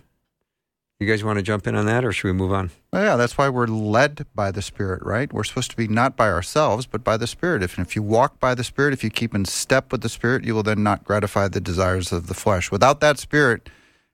[1.01, 2.73] You guys want to jump in on that or should we move on?
[2.93, 5.33] Well, yeah, that's why we're led by the Spirit, right?
[5.33, 7.63] We're supposed to be not by ourselves, but by the Spirit.
[7.63, 10.45] If, if you walk by the Spirit, if you keep in step with the Spirit,
[10.45, 12.73] you will then not gratify the desires of the flesh.
[12.73, 13.69] Without that Spirit,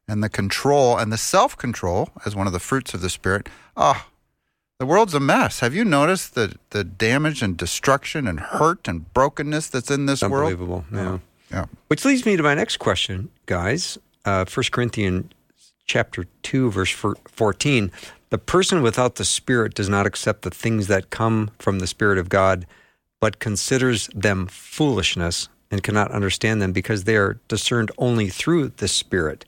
[0.06, 3.48] and the control and the self control as one of the fruits of the Spirit,
[3.76, 4.08] ah,
[4.78, 5.60] the world's a mess.
[5.60, 10.22] Have you noticed the, the damage and destruction and hurt and brokenness that's in this
[10.22, 10.34] world?
[10.34, 10.84] Unbelievable.
[10.92, 11.18] Yeah.
[11.50, 11.64] Yeah.
[11.88, 13.96] Which leads me to my next question, guys.
[14.24, 15.30] Uh, 1 Corinthians
[15.84, 17.90] chapter 2, verse 14.
[18.30, 22.18] The person without the Spirit does not accept the things that come from the Spirit
[22.18, 22.66] of God,
[23.20, 28.88] but considers them foolishness and cannot understand them because they are discerned only through the
[28.88, 29.44] Spirit.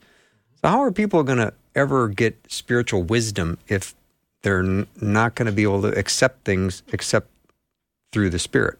[0.61, 3.93] So, how are people going to ever get spiritual wisdom if
[4.41, 7.29] they're n- not going to be able to accept things except
[8.11, 8.79] through the Spirit?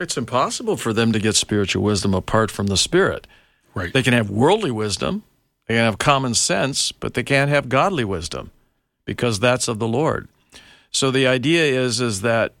[0.00, 3.26] It's impossible for them to get spiritual wisdom apart from the Spirit.
[3.74, 3.92] Right.
[3.92, 5.22] They can have worldly wisdom,
[5.66, 8.50] they can have common sense, but they can't have godly wisdom
[9.04, 10.28] because that's of the Lord.
[10.90, 12.52] So the idea is is that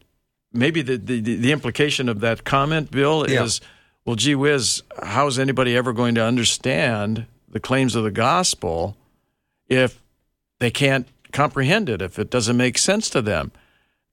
[0.52, 3.44] maybe the, the, the implication of that comment, Bill, Yeah.
[3.44, 3.60] is
[4.04, 8.96] well, gee whiz, how is anybody ever going to understand the claims of the gospel
[9.66, 9.98] if
[10.58, 13.50] they can't comprehend it, if it doesn't make sense to them?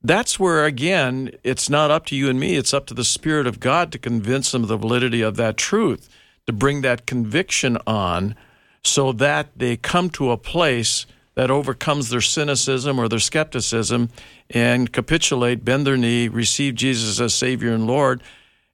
[0.03, 2.55] That's where, again, it's not up to you and me.
[2.55, 5.57] It's up to the Spirit of God to convince them of the validity of that
[5.57, 6.09] truth,
[6.47, 8.35] to bring that conviction on
[8.83, 14.09] so that they come to a place that overcomes their cynicism or their skepticism
[14.49, 18.21] and capitulate, bend their knee, receive Jesus as Savior and Lord,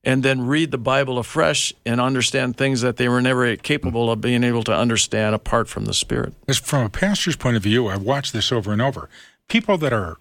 [0.03, 4.21] and then read the Bible afresh and understand things that they were never capable of
[4.21, 6.33] being able to understand apart from the Spirit.
[6.47, 9.09] As from a pastor's point of view, I've watched this over and over.
[9.49, 10.17] People that are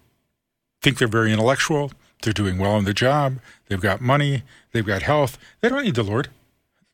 [0.81, 5.03] think they're very intellectual, they're doing well in their job, they've got money, they've got
[5.03, 5.37] health.
[5.61, 6.29] They don't need the Lord.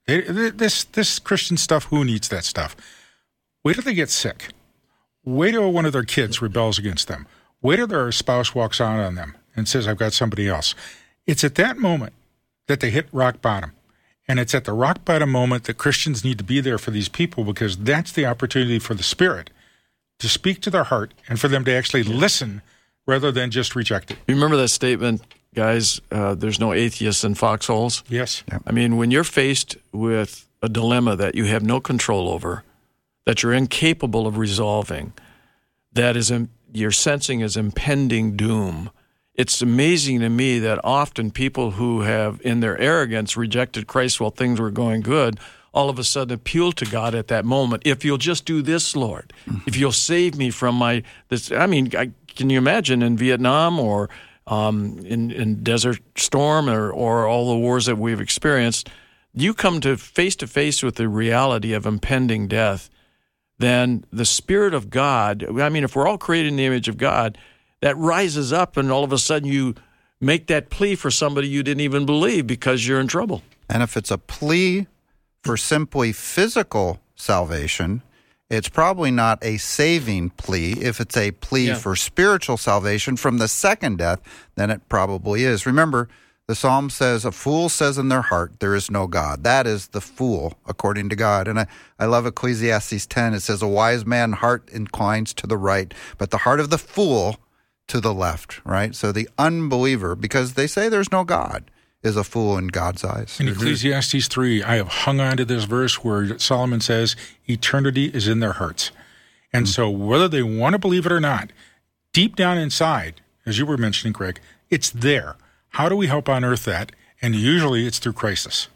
[0.08, 2.76] They, this this Christian stuff, who needs that stuff?
[3.64, 4.50] Wait till they get sick.
[5.24, 7.26] Wait till one of their kids rebels against them.
[7.62, 10.76] Wait till their spouse walks out on them and says, "I've got somebody else."
[11.26, 12.14] It's at that moment
[12.68, 13.72] that they hit rock bottom.
[14.28, 17.10] And it's at the rock bottom moment that Christians need to be there for these
[17.10, 19.50] people because that's the opportunity for the Spirit
[20.20, 22.62] to speak to their heart and for them to actually listen
[23.06, 24.18] rather than just reject it.
[24.28, 25.22] You remember that statement,
[25.54, 26.02] guys?
[26.12, 28.04] Uh, there's no atheists in foxholes.
[28.10, 28.44] Yes.
[28.66, 32.64] I mean, when you're faced with a dilemma that you have no control over,
[33.26, 35.14] that you're incapable of resolving,
[35.92, 38.90] that is im- you're sensing is impending doom.
[39.36, 44.32] It's amazing to me that often people who have, in their arrogance, rejected Christ while
[44.32, 45.40] things were going good,
[45.74, 47.82] all of a sudden appeal to God at that moment.
[47.86, 49.34] If you'll just do this, Lord,
[49.66, 51.52] if you'll save me from my this.
[51.52, 54.10] I mean, I, can you imagine in Vietnam or
[54.48, 58.90] um, in, in Desert Storm or, or all the wars that we've experienced?
[59.34, 62.90] You come to face to face with the reality of impending death
[63.64, 66.98] then the Spirit of God, I mean, if we're all created in the image of
[66.98, 67.38] God,
[67.82, 69.76] that rises up and all of a sudden you
[70.20, 73.42] make that plea for somebody you didn't even believe because you're in trouble.
[73.70, 74.88] And if it's a plea
[75.44, 78.02] for simply physical salvation,
[78.54, 80.74] it's probably not a saving plea.
[80.74, 81.76] If it's a plea Yeah.
[81.76, 84.20] for spiritual salvation from the second death,
[84.56, 85.66] then it probably is.
[85.66, 86.08] Remember,
[86.48, 89.44] the psalm says, A fool says in their heart, There is no God.
[89.44, 91.48] That is the fool, according to God.
[91.48, 93.34] And I, I love Ecclesiastes 10.
[93.34, 96.78] It says, A wise man's heart inclines to the right, but the heart of the
[96.78, 97.38] fool
[97.88, 98.94] to the left, right?
[98.94, 101.70] So the unbeliever, because they say there's no God,
[102.04, 103.40] is a fool in God's eyes.
[103.40, 107.16] In Ecclesiastes 3, I have hung on to this verse where Solomon says,
[107.48, 108.92] Eternity is in their hearts.
[109.54, 111.52] And so, whether they want to believe it or not,
[112.12, 114.40] deep down inside, as you were mentioning, Greg,
[114.70, 115.36] it's there.
[115.70, 116.92] How do we help unearth that?
[117.22, 118.68] And usually it's through crisis.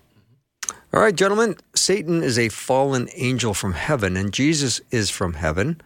[0.94, 5.82] All right, gentlemen, Satan is a fallen angel from heaven, and Jesus is from heaven.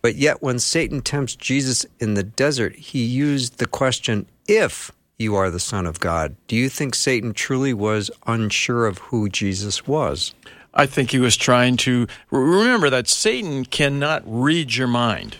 [0.00, 5.34] But yet, when Satan tempts Jesus in the desert, he used the question, if you
[5.34, 6.36] are the Son of God.
[6.46, 10.32] Do you think Satan truly was unsure of who Jesus was?
[10.72, 15.38] I think he was trying to remember that Satan cannot read your mind.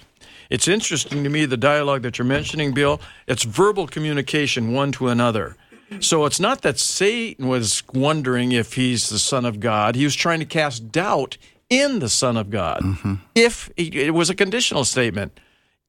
[0.51, 3.01] It's interesting to me the dialogue that you're mentioning, Bill.
[3.29, 5.57] It's verbal communication one to another.
[6.01, 9.95] So it's not that Satan was wondering if he's the Son of God.
[9.95, 11.39] He was trying to cast doubt
[11.71, 12.83] in the Son of God.
[12.83, 13.15] Mm-hmm.
[13.35, 15.39] If it was a conditional statement,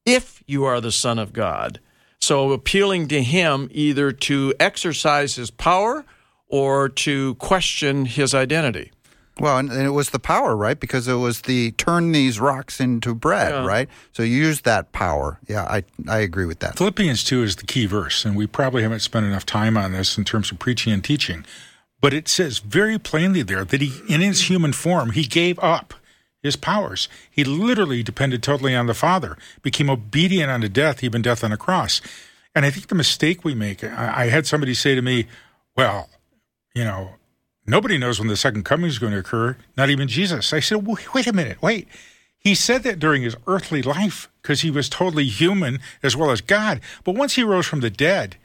[0.06, 1.80] if you are the Son of God.
[2.22, 6.06] So appealing to him either to exercise his power
[6.48, 8.92] or to question his identity.
[9.40, 10.78] Well, and, and it was the power, right?
[10.78, 13.66] Because it was the turn these rocks into bread, Yeah.
[13.66, 13.88] right?
[14.12, 15.40] So you use that power.
[15.48, 16.78] Yeah, I I agree with that.
[16.78, 20.18] Philippians 2 is the key verse, and we probably haven't spent enough time on this
[20.18, 21.46] in terms of preaching and teaching.
[22.02, 25.94] But it says very plainly there that he, in his human form, he gave up
[26.42, 27.10] his powers.
[27.30, 31.58] He literally depended totally on the Father, became obedient unto death, even death on a
[31.58, 32.02] cross.
[32.56, 35.28] And I think the mistake we make, I, I had somebody say to me,
[35.76, 36.10] well,
[36.74, 37.16] you know,
[37.70, 40.54] Nobody knows when the second coming is going to occur, not even Jesus.
[40.54, 41.88] I said, wait, wait a minute, wait.
[42.40, 46.42] He said that during his earthly life because he was totally human as well as
[46.42, 46.82] God.
[47.04, 48.38] But once he rose from the dead,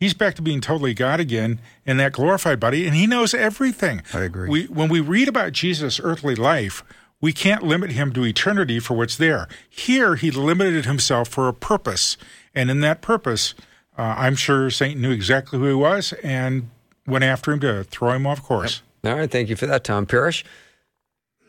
[0.00, 4.02] he's back to being totally God again in that glorified body, and he knows everything.
[4.12, 4.48] I agree.
[4.48, 6.82] We, when we read about Jesus' earthly life,
[7.20, 9.48] we can't limit him to eternity for what's there.
[9.68, 12.16] Here, he limited himself for a purpose.
[12.54, 13.54] And in that purpose,
[13.98, 16.70] uh, I'm sure Satan knew exactly who he was and
[17.06, 18.82] went after him to throw him off course.
[19.04, 20.44] All right, thank you for that, Tom Parrish.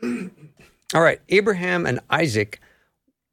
[0.04, 2.62] All right, Abraham and Isaac.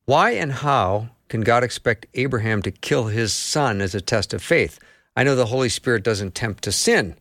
[0.06, 4.42] Why and how can God expect Abraham to kill his son as a test of
[4.42, 4.80] faith?
[5.16, 7.14] I know the Holy Spirit doesn't tempt to sin.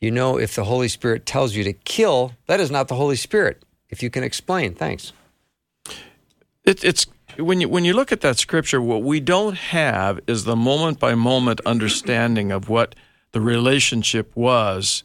[0.00, 3.16] You know, if the Holy Spirit tells you to kill, that is not the Holy
[3.16, 3.63] Spirit.
[3.90, 5.12] If you can explain, thanks.
[6.64, 10.44] It, it's when you when you look at that scripture, what we don't have is
[10.44, 12.94] the moment by moment understanding of what
[13.32, 15.02] the relationship was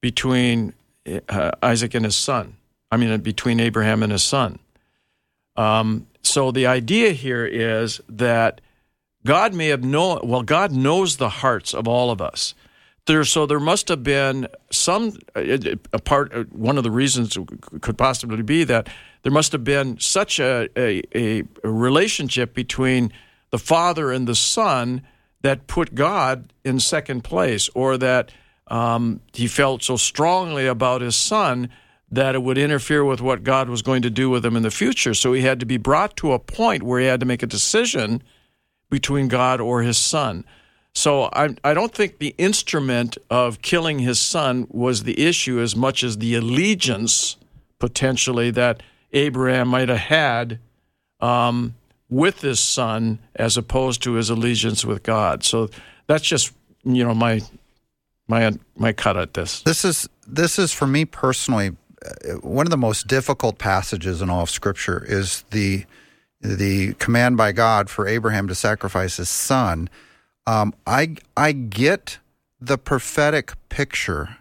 [0.00, 0.72] between
[1.28, 2.56] uh, Isaac and his son.
[2.90, 4.58] I mean, between Abraham and his son.
[5.56, 8.60] Um, so the idea here is that
[9.24, 10.20] God may have known.
[10.24, 12.54] Well, God knows the hearts of all of us.
[13.08, 16.52] There, so there must have been some a part.
[16.52, 17.38] One of the reasons
[17.80, 18.88] could possibly be that
[19.22, 23.10] there must have been such a, a, a relationship between
[23.48, 25.00] the father and the son
[25.40, 28.30] that put God in second place, or that
[28.66, 31.70] um, he felt so strongly about his son
[32.10, 34.70] that it would interfere with what God was going to do with him in the
[34.70, 35.14] future.
[35.14, 37.46] So he had to be brought to a point where he had to make a
[37.46, 38.22] decision
[38.90, 40.44] between God or his son.
[40.94, 45.76] So I, I don't think the instrument of killing his son was the issue as
[45.76, 47.36] much as the allegiance
[47.78, 50.58] potentially that Abraham might have had
[51.20, 51.74] um,
[52.08, 55.44] with his son as opposed to his allegiance with God.
[55.44, 55.70] So
[56.06, 56.52] that's just
[56.84, 57.40] you know my
[58.26, 59.62] my my cut at this.
[59.62, 64.30] This is this is for me personally uh, one of the most difficult passages in
[64.30, 65.84] all of Scripture is the
[66.40, 69.90] the command by God for Abraham to sacrifice his son.
[70.48, 72.20] Um, I I get
[72.58, 74.38] the prophetic picture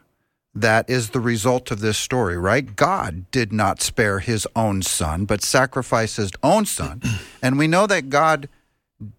[0.56, 2.78] that is the result of this story, right?
[2.78, 7.02] God did not spare his own son, but sacrificed his own son.
[7.44, 8.48] and we know that God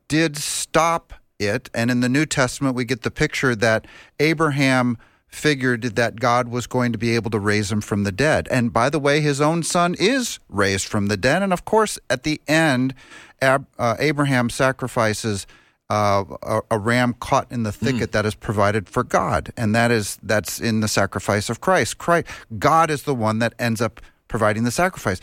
[0.09, 1.69] did stop it.
[1.75, 3.87] And in the New Testament, we get the picture that
[4.19, 4.97] Abraham
[5.29, 8.49] figured that God was going to be able to raise him from the dead.
[8.51, 11.43] And by the way, his own son is raised from the dead.
[11.43, 12.95] And of course, at the end,
[13.43, 15.47] Ab- uh, Abraham sacrifices
[15.91, 18.13] uh, a, a, ram caught in the thicket mm.
[18.13, 21.99] that is provided for God, and that is that's in the sacrifice of Christ.
[21.99, 22.27] Christ.
[22.59, 25.21] God is the one that ends up providing the sacrifice.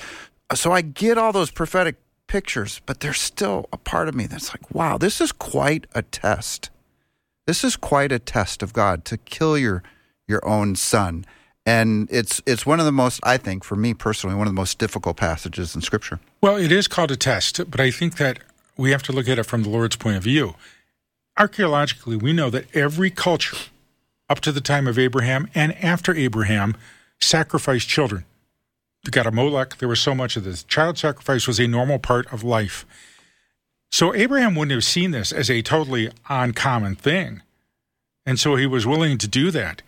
[0.53, 1.97] So I get all those prophetic
[2.27, 6.01] pictures, but there's still a part of me that's like, wow, this is quite a
[6.01, 6.71] test.
[7.45, 9.83] This is quite a test of God to kill your
[10.27, 11.25] your own son.
[11.65, 14.59] And it's it's one of the most, I think, for me personally, one of the
[14.59, 16.19] most difficult passages in Scripture.
[16.41, 18.39] Well, it is called a test, but I think that
[18.77, 20.55] we have to look at it from the Lord's point of view.
[21.37, 23.57] Archaeologically, we know that every culture
[24.29, 26.75] up to the time of Abraham and after Abraham
[27.19, 28.25] sacrificed children.
[29.03, 29.77] They got a Molech.
[29.77, 30.63] There was so much of this.
[30.63, 32.85] Child sacrifice was a normal part of life.
[33.91, 37.41] So Abraham wouldn't have seen this as a totally uncommon thing.
[38.25, 39.83] And so he was willing to do that.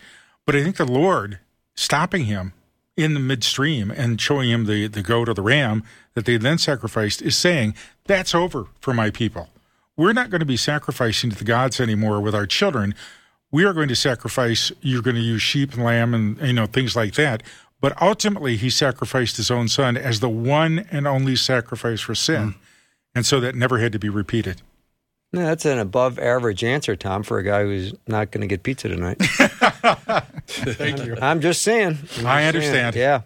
[0.46, 1.40] But I think the Lord
[1.76, 2.54] stopping him
[2.98, 5.84] in the midstream and showing him the, the goat or the ram
[6.16, 9.50] that they then sacrificed is saying, That's over for my people.
[9.96, 12.94] We're not going to be sacrificing to the gods anymore with our children.
[13.52, 16.66] We are going to sacrifice, you're going to use sheep and lamb and you know
[16.66, 17.44] things like that.
[17.80, 22.50] But ultimately he sacrificed his own son as the one and only sacrifice for sin.
[22.50, 22.56] Mm.
[23.16, 24.62] And so that never had to be repeated.
[25.34, 28.64] No, that's an above average answer, Tom, for a guy who's not going to get
[28.64, 29.18] pizza tonight.
[30.48, 31.18] Thank you.
[31.22, 31.90] I'm just saying.
[31.90, 32.94] I'm just I understand.
[32.94, 33.04] Saying.
[33.04, 33.22] Yeah.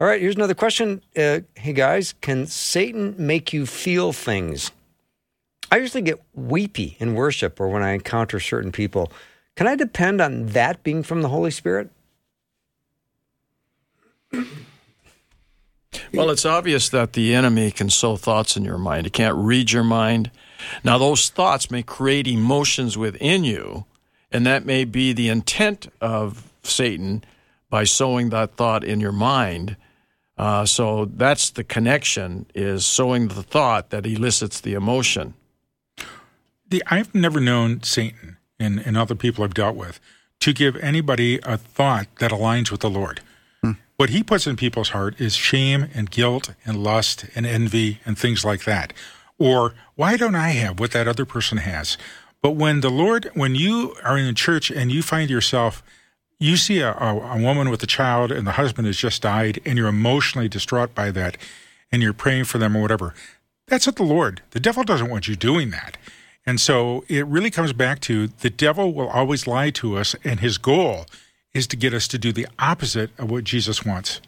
[0.00, 1.00] All right, here's another question.
[1.16, 4.72] Uh, hey, guys, can Satan make you feel things?
[5.70, 9.10] I usually get weepy in worship or when I encounter certain people.
[9.54, 11.90] Can I depend on that being from the Holy Spirit?
[16.12, 19.06] Well, it's obvious that the enemy can sow thoughts in your mind.
[19.06, 20.30] He can't read your mind.
[20.84, 23.84] Now, those thoughts may create emotions within you,
[24.30, 27.24] and that may be the intent of Satan
[27.70, 29.76] by sowing that thought in your mind.
[30.38, 35.34] Uh, so that's the connection: is sowing the thought that elicits the emotion.
[36.68, 40.00] The, I've never known Satan and, and other people I've dealt with
[40.40, 43.20] to give anybody a thought that aligns with the Lord.
[43.62, 43.72] Hmm.
[43.96, 48.18] What he puts in people's heart is shame and guilt and lust and envy and
[48.18, 48.92] things like that.
[49.38, 51.98] Or why don't I have what that other person has?
[52.42, 55.82] But when the Lord, when you are in the church and you find yourself
[56.38, 59.60] You see a, a, a woman with a child and the husband has just died,
[59.64, 61.38] and you're emotionally distraught by that,
[61.90, 63.14] and you're praying for them or whatever.
[63.66, 64.42] That's at the Lord.
[64.50, 65.96] The devil doesn't want you doing that.
[66.44, 70.40] And so it really comes back to the devil will always lie to us, and
[70.40, 71.06] his goal
[71.54, 74.20] is to get us to do the opposite of what Jesus wants.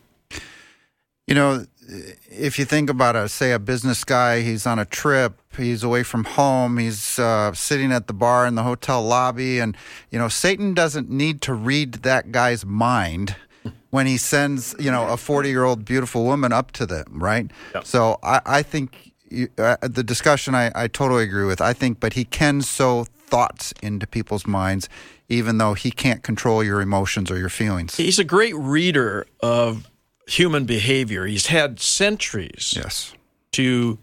[1.27, 5.41] You know, if you think about it, say a business guy, he's on a trip,
[5.57, 9.77] he's away from home, he's uh, sitting at the bar in the hotel lobby, and
[10.11, 13.37] you know, Satan doesn't need to read that guy's mind
[13.91, 17.51] when he sends you know a forty-year-old beautiful woman up to them, right?
[17.75, 17.87] Yep.
[17.87, 21.61] So I, I think you, uh, the discussion I, I totally agree with.
[21.61, 24.89] I think, but he can sow thoughts into people's minds,
[25.29, 27.97] even though he can't control your emotions or your feelings.
[27.97, 29.89] He's a great reader of
[30.29, 31.27] human behavior.
[31.27, 33.15] He's had centuries Yes.
[33.53, 33.99] to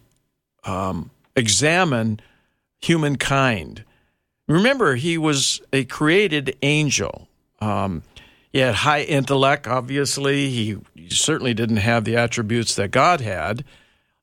[0.64, 2.20] um, examine
[2.82, 3.84] humankind.
[4.48, 7.28] Remember, he was a created angel.
[7.60, 8.04] Um,
[8.52, 10.50] he had high intellect, obviously.
[10.50, 13.64] He, he certainly didn't have the attributes that God had.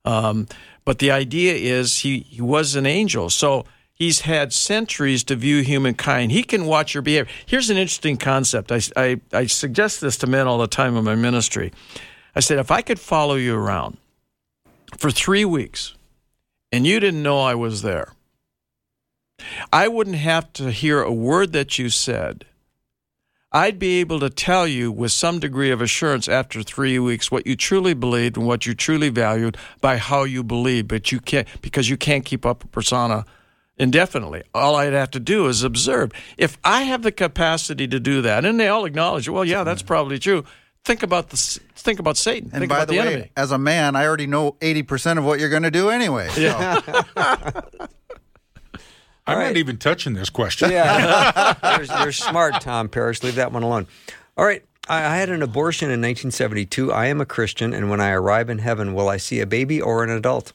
[0.05, 0.46] Um,
[0.84, 3.30] but the idea is he, he was an angel.
[3.30, 3.64] So
[4.03, 6.32] he's had centuries to view humankind.
[6.32, 7.32] He can watch your behavior.
[7.46, 8.72] Here's an interesting concept.
[8.72, 11.72] I, I, I suggest this to men all the time in my ministry.
[12.34, 13.98] I said, if I could follow you around
[14.98, 15.94] for three weeks
[16.72, 18.12] and you didn't know I was there,
[19.72, 22.44] I wouldn't have to hear a word that you said.
[23.53, 27.46] I'd be able to tell you with some degree of assurance after three weeks what
[27.46, 31.46] you truly believed and what you truly valued by how you believe, but you can't
[31.61, 33.24] because you can't keep up a persona
[33.79, 34.43] indefinitely.
[34.55, 36.12] All I'd have to do is observe.
[36.37, 39.83] If I have the capacity to do that, and they all acknowledge, well, yeah, that's
[39.83, 40.45] probably true.
[40.85, 41.37] Think about the
[41.77, 42.51] think about Satan.
[42.53, 43.31] And think by about the, the, way, enemy.
[43.37, 46.29] as a man, I already know 80% of what you're going to do anyway.
[46.29, 46.49] So.
[49.25, 49.47] I'm right.
[49.49, 50.73] not even touching this question.
[50.73, 53.23] Yeah, you're, you're smart, Tom Parrish.
[53.23, 53.87] Leave that one alone.
[54.37, 54.64] All right.
[54.89, 56.93] I, I had an abortion in 1972.
[56.93, 59.81] I am a Christian, and when I arrive in heaven, will I see a baby
[59.81, 60.53] or an adult?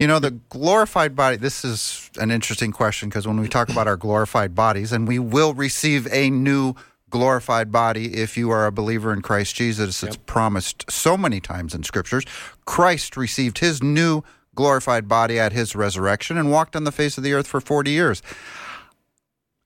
[0.00, 3.86] You know, the glorified body, this is an interesting question because when we talk about
[3.86, 6.74] our glorified bodies, and we will receive a new
[7.10, 11.74] glorified body if you are a believer in Christ Jesus, it's promised so many times
[11.74, 12.24] in scriptures.
[12.64, 14.22] Christ received his new
[14.54, 17.90] glorified body at his resurrection and walked on the face of the earth for 40
[17.90, 18.22] years.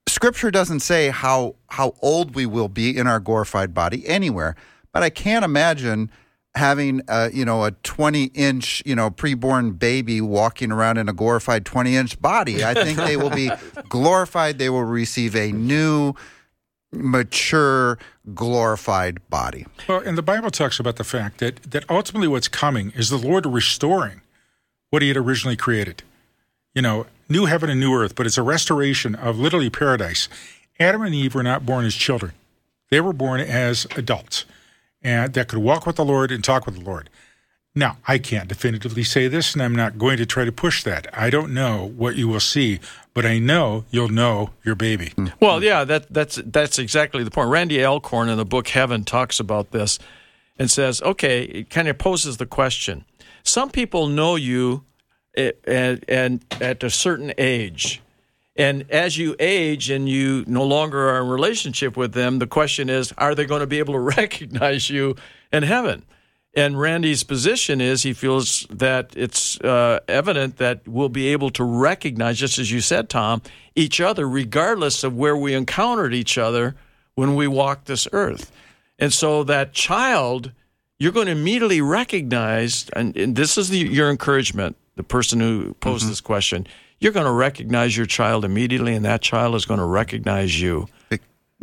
[0.08, 4.56] Scripture doesn't say how how old we will be in our glorified body anywhere,
[4.92, 6.10] but I can't imagine
[6.54, 11.12] having a you know a 20 inch you know preborn baby walking around in a
[11.12, 12.64] glorified 20 inch body.
[12.64, 13.50] I think they will be
[13.88, 14.58] glorified.
[14.58, 16.14] They will receive a new,
[16.92, 17.98] mature,
[18.34, 19.66] glorified body.
[19.88, 23.18] Well, and the Bible talks about the fact that that ultimately what's coming is the
[23.18, 24.20] Lord restoring
[24.90, 26.02] what He had originally created.
[26.74, 30.28] You know, new heaven and new earth, but it's a restoration of literally paradise.
[30.80, 32.32] Adam and Eve were not born as children;
[32.90, 34.44] they were born as adults,
[35.04, 37.10] and that could walk with the Lord and talk with the Lord.
[37.76, 41.08] Now, I can't definitively say this, and I'm not going to try to push that.
[41.12, 42.78] I don't know what you will see,
[43.14, 45.12] but I know you'll know your baby.
[45.16, 45.28] Hmm.
[45.40, 47.50] Well, yeah, that that's that's exactly the point.
[47.50, 49.98] Randy Alcorn in the book Heaven talks about this
[50.56, 53.04] and says, okay, it kind of poses the question.
[53.42, 54.84] Some people know you
[55.36, 58.00] eh, at, at, and at a certain age.
[58.56, 62.88] And as you age and you no longer are in relationship with them, the question
[62.88, 65.16] is, are they going to be able to recognize you
[65.52, 66.04] in heaven?
[66.56, 71.64] And Randy's position is he feels that it's uh, evident that we'll be able to
[71.64, 73.42] recognize, just as you said, Tom,
[73.74, 76.76] each other regardless of where we encountered each other
[77.16, 78.52] when we walked this earth.
[79.00, 80.52] And so that child,
[81.00, 85.74] you're going to immediately recognize, and, and this is the, your encouragement, the person who
[85.74, 86.68] posed this question,
[87.00, 90.86] you're going to recognize your child immediately, and that child is going to recognize you.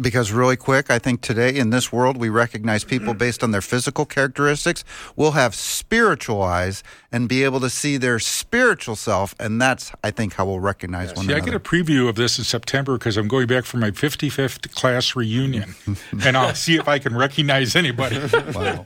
[0.02, 3.52] Be- Because, really quick, I think today in this world, we recognize people based on
[3.52, 4.84] their physical characteristics.
[5.16, 6.84] We'll have spiritual eyes
[7.14, 9.34] and be able to see their spiritual self.
[9.40, 11.40] And that's, I think, how we'll recognize one another.
[11.40, 13.92] See, I get a preview of this in September because I'm going back for my
[13.92, 15.76] 55th class reunion,
[16.26, 18.20] and I'll see if I can recognize anybody.
[18.54, 18.86] Wow.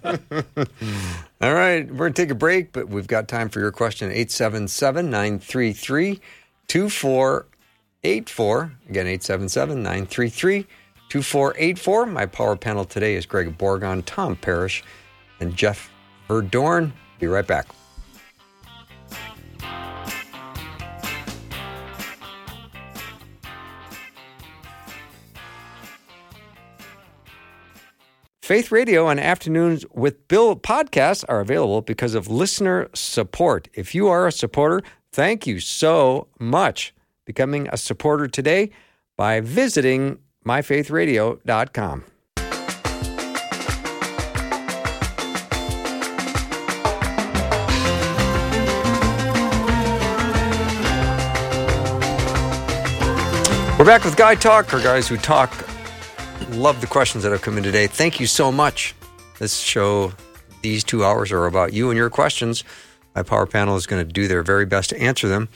[1.41, 4.09] All right, we're going to take a break, but we've got time for your question
[4.11, 6.19] 877 933
[6.67, 8.71] 2484.
[8.89, 10.67] Again, 877 933
[11.09, 12.05] 2484.
[12.05, 14.83] My power panel today is Greg Bourgond, Tom Parrish,
[15.39, 15.91] and Jeff
[16.29, 16.91] Verdoorn.
[17.19, 17.67] Be right back.
[28.45, 33.67] Faith Radio and Afternoons with Bill podcasts are available because of listener support.
[33.73, 36.93] If you are a supporter, thank you so much.
[37.25, 38.69] Becoming a supporter today
[39.17, 42.05] by visiting myfaithradio.com.
[53.77, 55.51] We're back with Guy Talk, or guys who talk.
[56.51, 57.87] Love the questions that have come in today.
[57.87, 58.95] Thank you so much.
[59.37, 60.13] This show,
[60.61, 62.63] these two hours are about you and your questions.
[63.13, 65.49] My power panel is going to do their very best to answer them.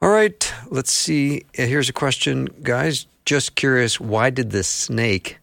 [0.00, 1.44] All right, let's see.
[1.52, 3.06] Here's a question, guys.
[3.24, 5.38] Just curious, why did the snake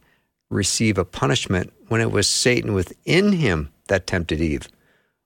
[0.49, 4.67] receive a punishment when it was Satan within him that tempted Eve?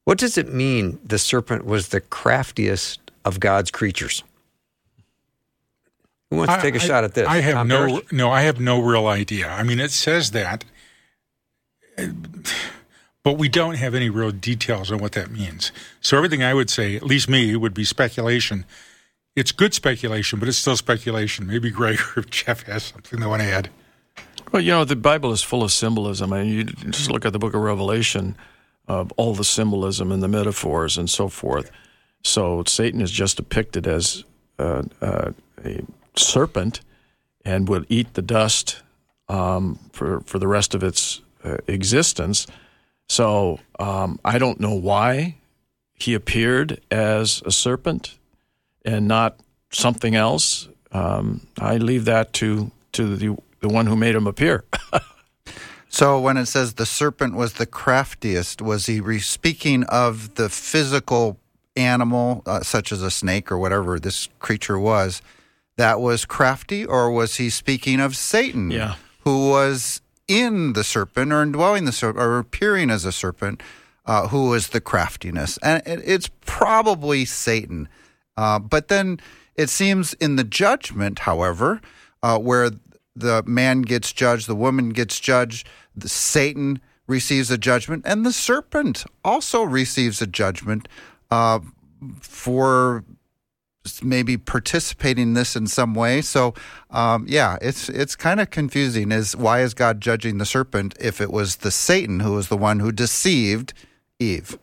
[0.03, 4.23] What does it mean the serpent was the craftiest of God's creatures?
[6.29, 7.27] Who wants to take a I- shot at this?
[7.27, 8.11] I have Tom no Parrish?
[8.11, 8.31] no.
[8.31, 9.49] I have no real idea.
[9.49, 10.63] I mean, it says that,
[13.23, 15.71] but we don't have any real details on what that means.
[15.99, 18.65] So everything I would say, at least me, would be speculation.
[19.35, 21.47] It's good speculation, but it's still speculation.
[21.47, 23.69] Maybe Greg or Jeff has something they want to add.
[24.51, 26.33] Well, you know, the Bible is full of symbolism.
[26.33, 28.35] I mean, you just look at the book of Revelation,
[28.87, 31.71] of all the symbolism and the metaphors and so forth.
[32.23, 34.25] So Satan is just depicted as
[34.59, 35.31] uh, uh,
[35.63, 35.81] a
[36.15, 36.81] serpent
[37.45, 38.81] and would eat the dust
[39.29, 42.47] um, for, for the rest of its uh, existence.
[43.07, 45.37] So um, I don't know why
[45.93, 48.17] he appeared as a serpent
[48.85, 49.37] and not
[49.71, 50.67] something else.
[50.91, 54.63] Um, I leave that to to the the one who made him appear.
[55.93, 60.47] So when it says the serpent was the craftiest, was he re- speaking of the
[60.47, 61.37] physical
[61.75, 65.21] animal, uh, such as a snake or whatever this creature was,
[65.75, 68.95] that was crafty, or was he speaking of Satan, Yeah.
[69.25, 73.61] who was in the serpent or indwelling the serpent or appearing as a serpent,
[74.05, 75.57] uh, who was the craftiness?
[75.61, 77.89] And it, it's probably Satan.
[78.41, 79.19] Uh, but then
[79.55, 81.79] it seems in the judgment, however,
[82.23, 82.71] uh, where
[83.15, 88.33] the man gets judged, the woman gets judged, the Satan receives a judgment, and the
[88.33, 90.87] serpent also receives a judgment
[91.29, 91.59] uh,
[92.19, 93.03] for
[94.01, 96.23] maybe participating in this in some way.
[96.23, 96.55] So,
[96.89, 99.11] um, yeah, it's it's kind of confusing.
[99.11, 102.57] Is why is God judging the serpent if it was the Satan who was the
[102.57, 103.73] one who deceived
[104.17, 104.57] Eve?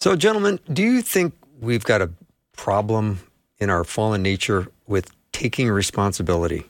[0.00, 2.10] So, gentlemen, do you think we've got a
[2.56, 3.20] problem
[3.58, 6.66] in our fallen nature with taking responsibility?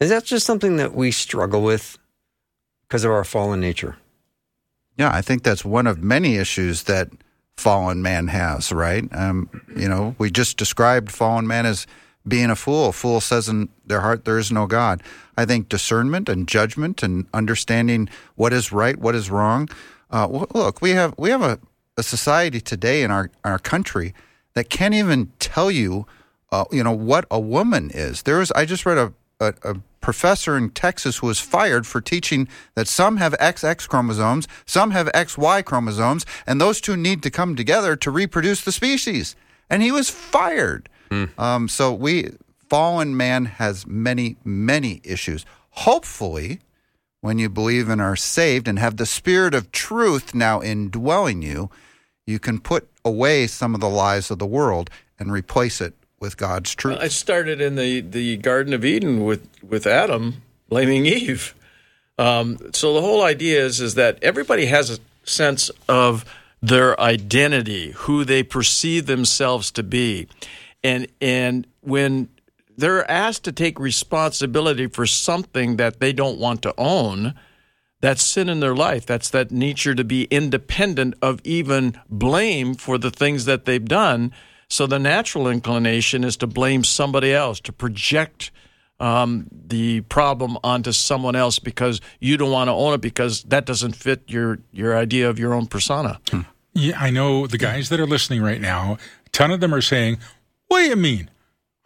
[0.00, 1.98] Is that just something that we struggle with
[2.86, 3.96] because of our fallen nature?
[4.98, 7.08] Yeah, I think that's one of many issues that
[7.56, 9.04] fallen man has, right?
[9.12, 11.86] Um, you know, we just described fallen man as
[12.26, 12.88] being a fool.
[12.88, 15.02] A fool says in their heart there is no God.
[15.36, 19.68] I think discernment and judgment and understanding what is right, what is wrong.
[20.10, 21.58] Uh, look, we have we have a,
[21.96, 24.14] a society today in our our country
[24.54, 26.06] that can't even tell you,
[26.50, 28.22] uh, you know, what a woman is.
[28.22, 32.00] There was I just read a, a, a professor in Texas who was fired for
[32.00, 37.30] teaching that some have XX chromosomes, some have XY chromosomes, and those two need to
[37.30, 39.34] come together to reproduce the species.
[39.70, 40.88] And he was fired.
[41.38, 42.30] Um, so we
[42.68, 45.46] fallen man has many, many issues.
[45.70, 46.60] Hopefully,
[47.20, 51.70] when you believe and are saved and have the spirit of truth now indwelling you,
[52.26, 56.36] you can put away some of the lies of the world and replace it with
[56.36, 56.98] God's truth.
[57.00, 61.54] I started in the, the Garden of Eden with, with Adam blaming Eve.
[62.18, 66.24] Um, so the whole idea is is that everybody has a sense of
[66.62, 70.28] their identity, who they perceive themselves to be,
[70.82, 72.28] and and when
[72.76, 77.34] they're asked to take responsibility for something that they don't want to own,
[78.04, 79.06] that's sin in their life.
[79.06, 84.30] That's that nature to be independent of even blame for the things that they've done.
[84.68, 88.50] So the natural inclination is to blame somebody else, to project
[89.00, 93.64] um, the problem onto someone else because you don't want to own it because that
[93.64, 96.20] doesn't fit your your idea of your own persona.
[96.74, 98.98] Yeah, I know the guys that are listening right now.
[99.26, 100.18] A ton of them are saying,
[100.68, 101.30] "What do you mean?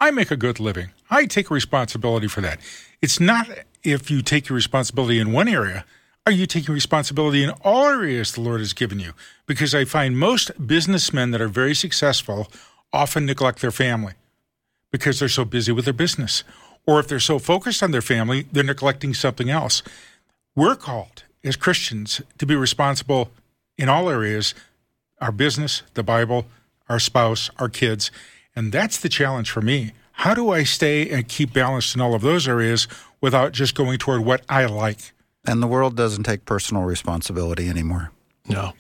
[0.00, 0.90] I make a good living.
[1.10, 2.58] I take responsibility for that."
[3.00, 3.48] It's not
[3.84, 5.84] if you take your responsibility in one area.
[6.28, 9.14] Are you taking responsibility in all areas the Lord has given you?
[9.46, 12.48] Because I find most businessmen that are very successful
[12.92, 14.12] often neglect their family
[14.92, 16.44] because they're so busy with their business.
[16.86, 19.82] Or if they're so focused on their family, they're neglecting something else.
[20.54, 23.30] We're called as Christians to be responsible
[23.78, 24.54] in all areas
[25.22, 26.44] our business, the Bible,
[26.90, 28.10] our spouse, our kids.
[28.54, 29.92] And that's the challenge for me.
[30.12, 32.86] How do I stay and keep balanced in all of those areas
[33.18, 35.14] without just going toward what I like?
[35.48, 38.12] And the world doesn't take personal responsibility anymore.
[38.48, 38.72] No.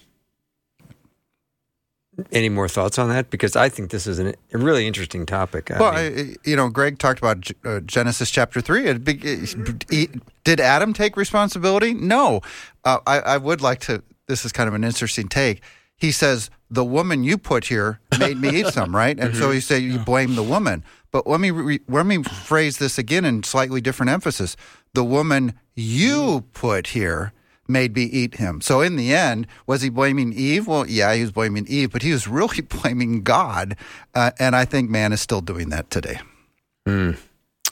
[2.32, 3.30] Any more thoughts on that?
[3.30, 5.70] Because I think this is an, a really interesting topic.
[5.70, 8.86] I Well, mean, I, you know, Greg talked about G- uh, Genesis chapter three.
[8.86, 10.08] It, be- it- he-
[10.42, 11.94] did Adam take responsibility?
[11.94, 12.40] No.
[12.84, 14.02] Uh, I, I would like to.
[14.26, 15.62] This is kind of an interesting take.
[15.96, 19.18] He says the woman you put here made me eat some, right?
[19.18, 20.84] And so he said you blame the woman.
[21.12, 24.56] But let me re- let me phrase this again in slightly different emphasis.
[24.92, 27.32] The woman you put here
[27.68, 28.60] made me eat him.
[28.60, 30.66] So in the end, was he blaming Eve?
[30.66, 33.76] Well, yeah, he was blaming Eve, but he was really blaming God.
[34.14, 36.20] Uh, and I think man is still doing that today.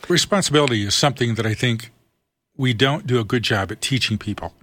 [0.09, 1.91] Responsibility is something that I think
[2.57, 4.55] we don't do a good job at teaching people.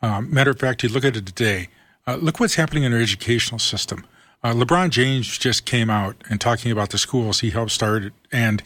[0.00, 1.68] Um, matter of fact, you look at it today.
[2.06, 4.06] Uh, look what's happening in our educational system.
[4.42, 8.62] Uh, LeBron James just came out and talking about the schools he helped start, and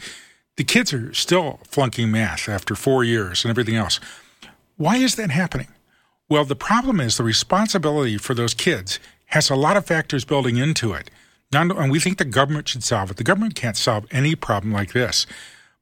[0.55, 3.99] the kids are still flunking math after four years and everything else.
[4.77, 5.67] Why is that happening?
[6.29, 10.57] Well, the problem is the responsibility for those kids has a lot of factors building
[10.57, 11.09] into it.
[11.51, 13.17] And we think the government should solve it.
[13.17, 15.27] The government can't solve any problem like this.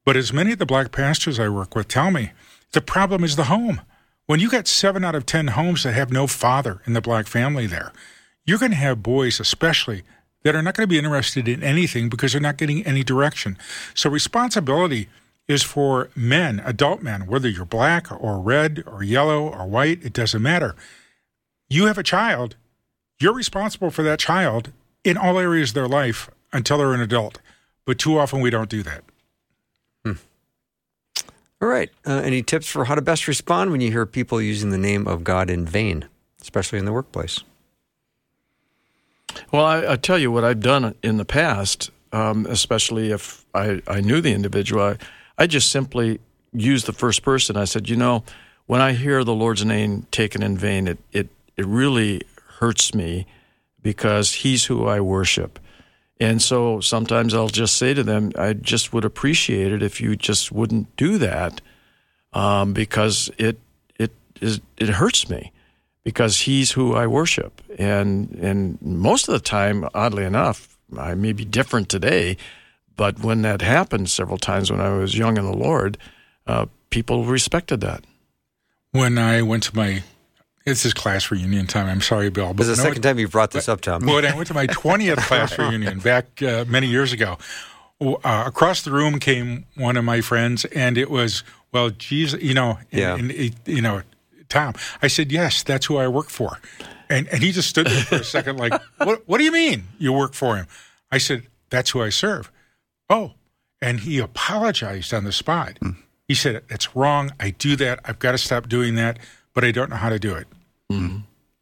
[0.04, 2.32] But as many of the black pastors I work with tell me,
[2.74, 3.82] the problem is the home.
[4.26, 7.28] When you got seven out of 10 homes that have no father in the black
[7.28, 7.92] family there,
[8.46, 10.04] you're going to have boys, especially,
[10.44, 13.58] that are not going to be interested in anything because they're not getting any direction.
[13.94, 15.08] So, responsibility
[15.48, 20.14] is for men, adult men, whether you're black or red or yellow or white, it
[20.14, 20.76] doesn't matter.
[21.70, 22.56] You have a child,
[23.20, 24.72] you're responsible for that child
[25.04, 27.40] in all areas of their life until they're an adult.
[27.86, 29.04] But too often we don't do that.
[31.62, 31.90] all right.
[32.06, 35.08] Uh, any tips for how to best respond when you hear people using the name
[35.08, 36.06] of God in vain,
[36.42, 37.42] especially in the workplace?
[39.52, 43.82] Well, I, I tell you what I've done in the past, um, especially if I,
[43.88, 44.98] I knew the individual, I,
[45.38, 46.20] I just simply
[46.54, 47.58] used the first person.
[47.58, 48.24] I said, you know,
[48.66, 52.22] when I hear the Lord's name taken in vain, it, it, it really
[52.60, 53.26] hurts me
[53.82, 55.60] because He's who I worship.
[56.20, 60.16] And so sometimes I'll just say to them, I just would appreciate it if you
[60.16, 61.62] just wouldn't do that
[62.34, 63.60] um, because it,
[63.98, 65.52] it, is, it hurts me
[66.04, 67.62] because he's who I worship.
[67.78, 72.38] And and most of the time, oddly enough, I may be different today,
[72.96, 75.98] but when that happened several times when I was young in the Lord,
[76.48, 78.04] uh, people respected that.
[78.92, 80.04] When I went to my,
[80.66, 81.88] it's his class reunion time.
[81.88, 82.54] I'm sorry, Bill.
[82.54, 84.06] This is the no, second time you've brought this up, Tom.
[84.06, 87.38] Well, when I went to my 20th class reunion back uh, many years ago,
[88.02, 92.54] uh, across the room came one of my friends, and it was, well, geez, you
[92.54, 93.16] know, and, Yeah.
[93.16, 94.02] and it- you know,
[94.52, 94.74] Tom.
[95.02, 96.60] I said, yes, that's who I work for.
[97.10, 99.86] And, and he just stood there for a second, like, what, what do you mean
[99.98, 100.68] you work for him?
[101.12, 102.52] I said, that's who I serve.
[103.10, 103.34] Oh,
[103.82, 105.78] and he apologized on the spot.
[105.82, 105.92] Hmm.
[106.28, 107.32] He said, it's wrong.
[107.40, 108.00] I do that.
[108.06, 109.20] I've got to stop doing that,
[109.54, 110.48] but I don't know how to do it.
[110.90, 111.18] Hmm.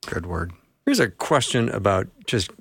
[0.05, 0.51] Good word.
[0.85, 2.51] Here's a question about just.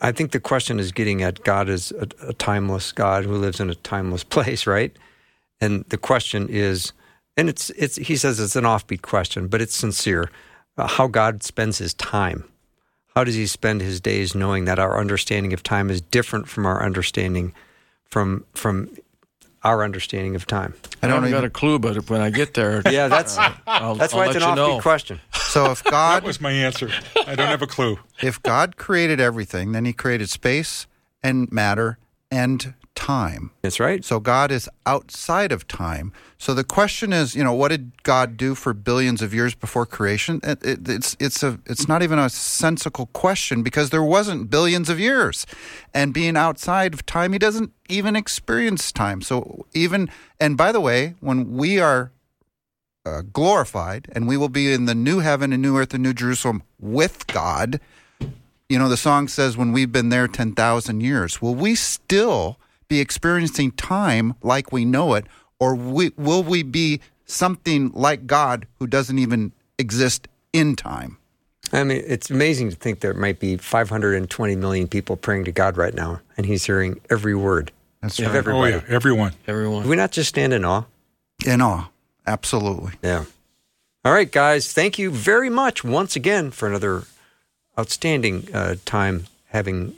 [0.00, 3.60] I think the question is getting at God as a, a timeless God who lives
[3.60, 4.96] in a timeless place, right?
[5.60, 6.92] And the question is,
[7.36, 7.96] and it's it's.
[7.96, 10.30] He says it's an offbeat question, but it's sincere.
[10.76, 12.44] Uh, how God spends His time.
[13.14, 16.66] How does He spend His days, knowing that our understanding of time is different from
[16.66, 17.52] our understanding
[18.04, 18.90] from from
[19.64, 20.74] our understanding of time?
[21.02, 23.94] I, I don't haven't got a clue, but when I get there, Yeah, that's I'll,
[23.96, 24.80] that's I'll why it's an offbeat know.
[24.80, 25.20] question.
[25.34, 26.90] So if That God was my answer.
[27.26, 27.98] I don't have a clue.
[28.22, 30.86] if God created everything, then he created space
[31.22, 31.98] and matter
[32.30, 33.50] and time.
[33.62, 34.04] That's right.
[34.04, 36.12] So God is outside of time.
[36.38, 39.86] So the question is, you know, what did God do for billions of years before
[39.86, 40.40] creation?
[40.42, 44.88] It, it, it's it's a it's not even a sensical question because there wasn't billions
[44.88, 45.46] of years,
[45.94, 49.22] and being outside of time, He doesn't even experience time.
[49.22, 52.12] So even and by the way, when we are
[53.04, 56.12] uh, glorified and we will be in the new heaven and new earth and new
[56.12, 57.80] Jerusalem with God.
[58.68, 62.58] You know, the song says, when we've been there 10,000 years, will we still
[62.92, 65.24] be experiencing time like we know it,
[65.58, 71.16] or we, will we be something like God who doesn't even exist in time?
[71.72, 75.78] I mean, it's amazing to think there might be 520 million people praying to God
[75.78, 77.72] right now, and He's hearing every word
[78.02, 78.34] That's of right.
[78.34, 78.74] everybody.
[78.74, 79.32] Oh, yeah, everyone.
[79.46, 79.84] Everyone.
[79.84, 80.84] Do we not just stand in awe?
[81.46, 81.88] In awe.
[82.26, 82.92] Absolutely.
[83.02, 83.24] Yeah.
[84.04, 84.70] All right, guys.
[84.70, 87.04] Thank you very much once again for another
[87.78, 89.94] outstanding uh, time having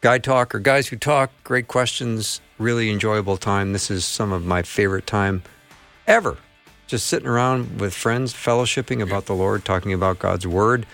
[0.00, 1.30] guy talk or guys who talk.
[1.44, 2.40] Great questions.
[2.58, 3.72] Really enjoyable time.
[3.72, 5.42] This is some of my favorite time
[6.06, 6.36] ever.
[6.86, 10.86] Just sitting around with friends, fellowshipping about the Lord, talking about God's word.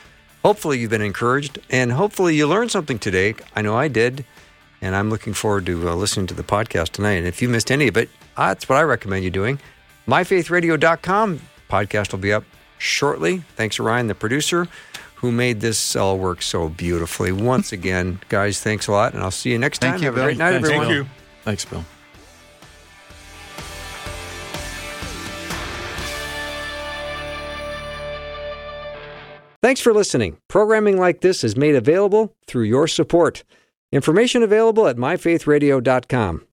[0.42, 3.34] Hopefully, you've been encouraged and hopefully, you learned something today.
[3.54, 4.24] I know I did.
[4.82, 7.12] And I'm looking forward to uh, listening to the podcast tonight.
[7.12, 9.58] And if you missed any of it, uh, that's what I recommend you doing.
[10.06, 11.40] MyFaithRadio.com
[11.70, 12.44] podcast will be up
[12.76, 13.38] shortly.
[13.56, 14.68] Thanks to Ryan, the producer,
[15.24, 17.32] who who made this all work so beautifully.
[17.32, 20.02] Once again, guys, thanks a lot, and I'll see you next Thank time.
[20.02, 20.86] you, Have a great night, Thanks, everyone.
[20.86, 21.10] Thank you.
[21.44, 21.84] Thanks, Bill.
[29.62, 30.36] Thanks for listening.
[30.46, 33.44] Programming like this is made available through your support.
[33.92, 36.42] Information available at myfaithradio.com.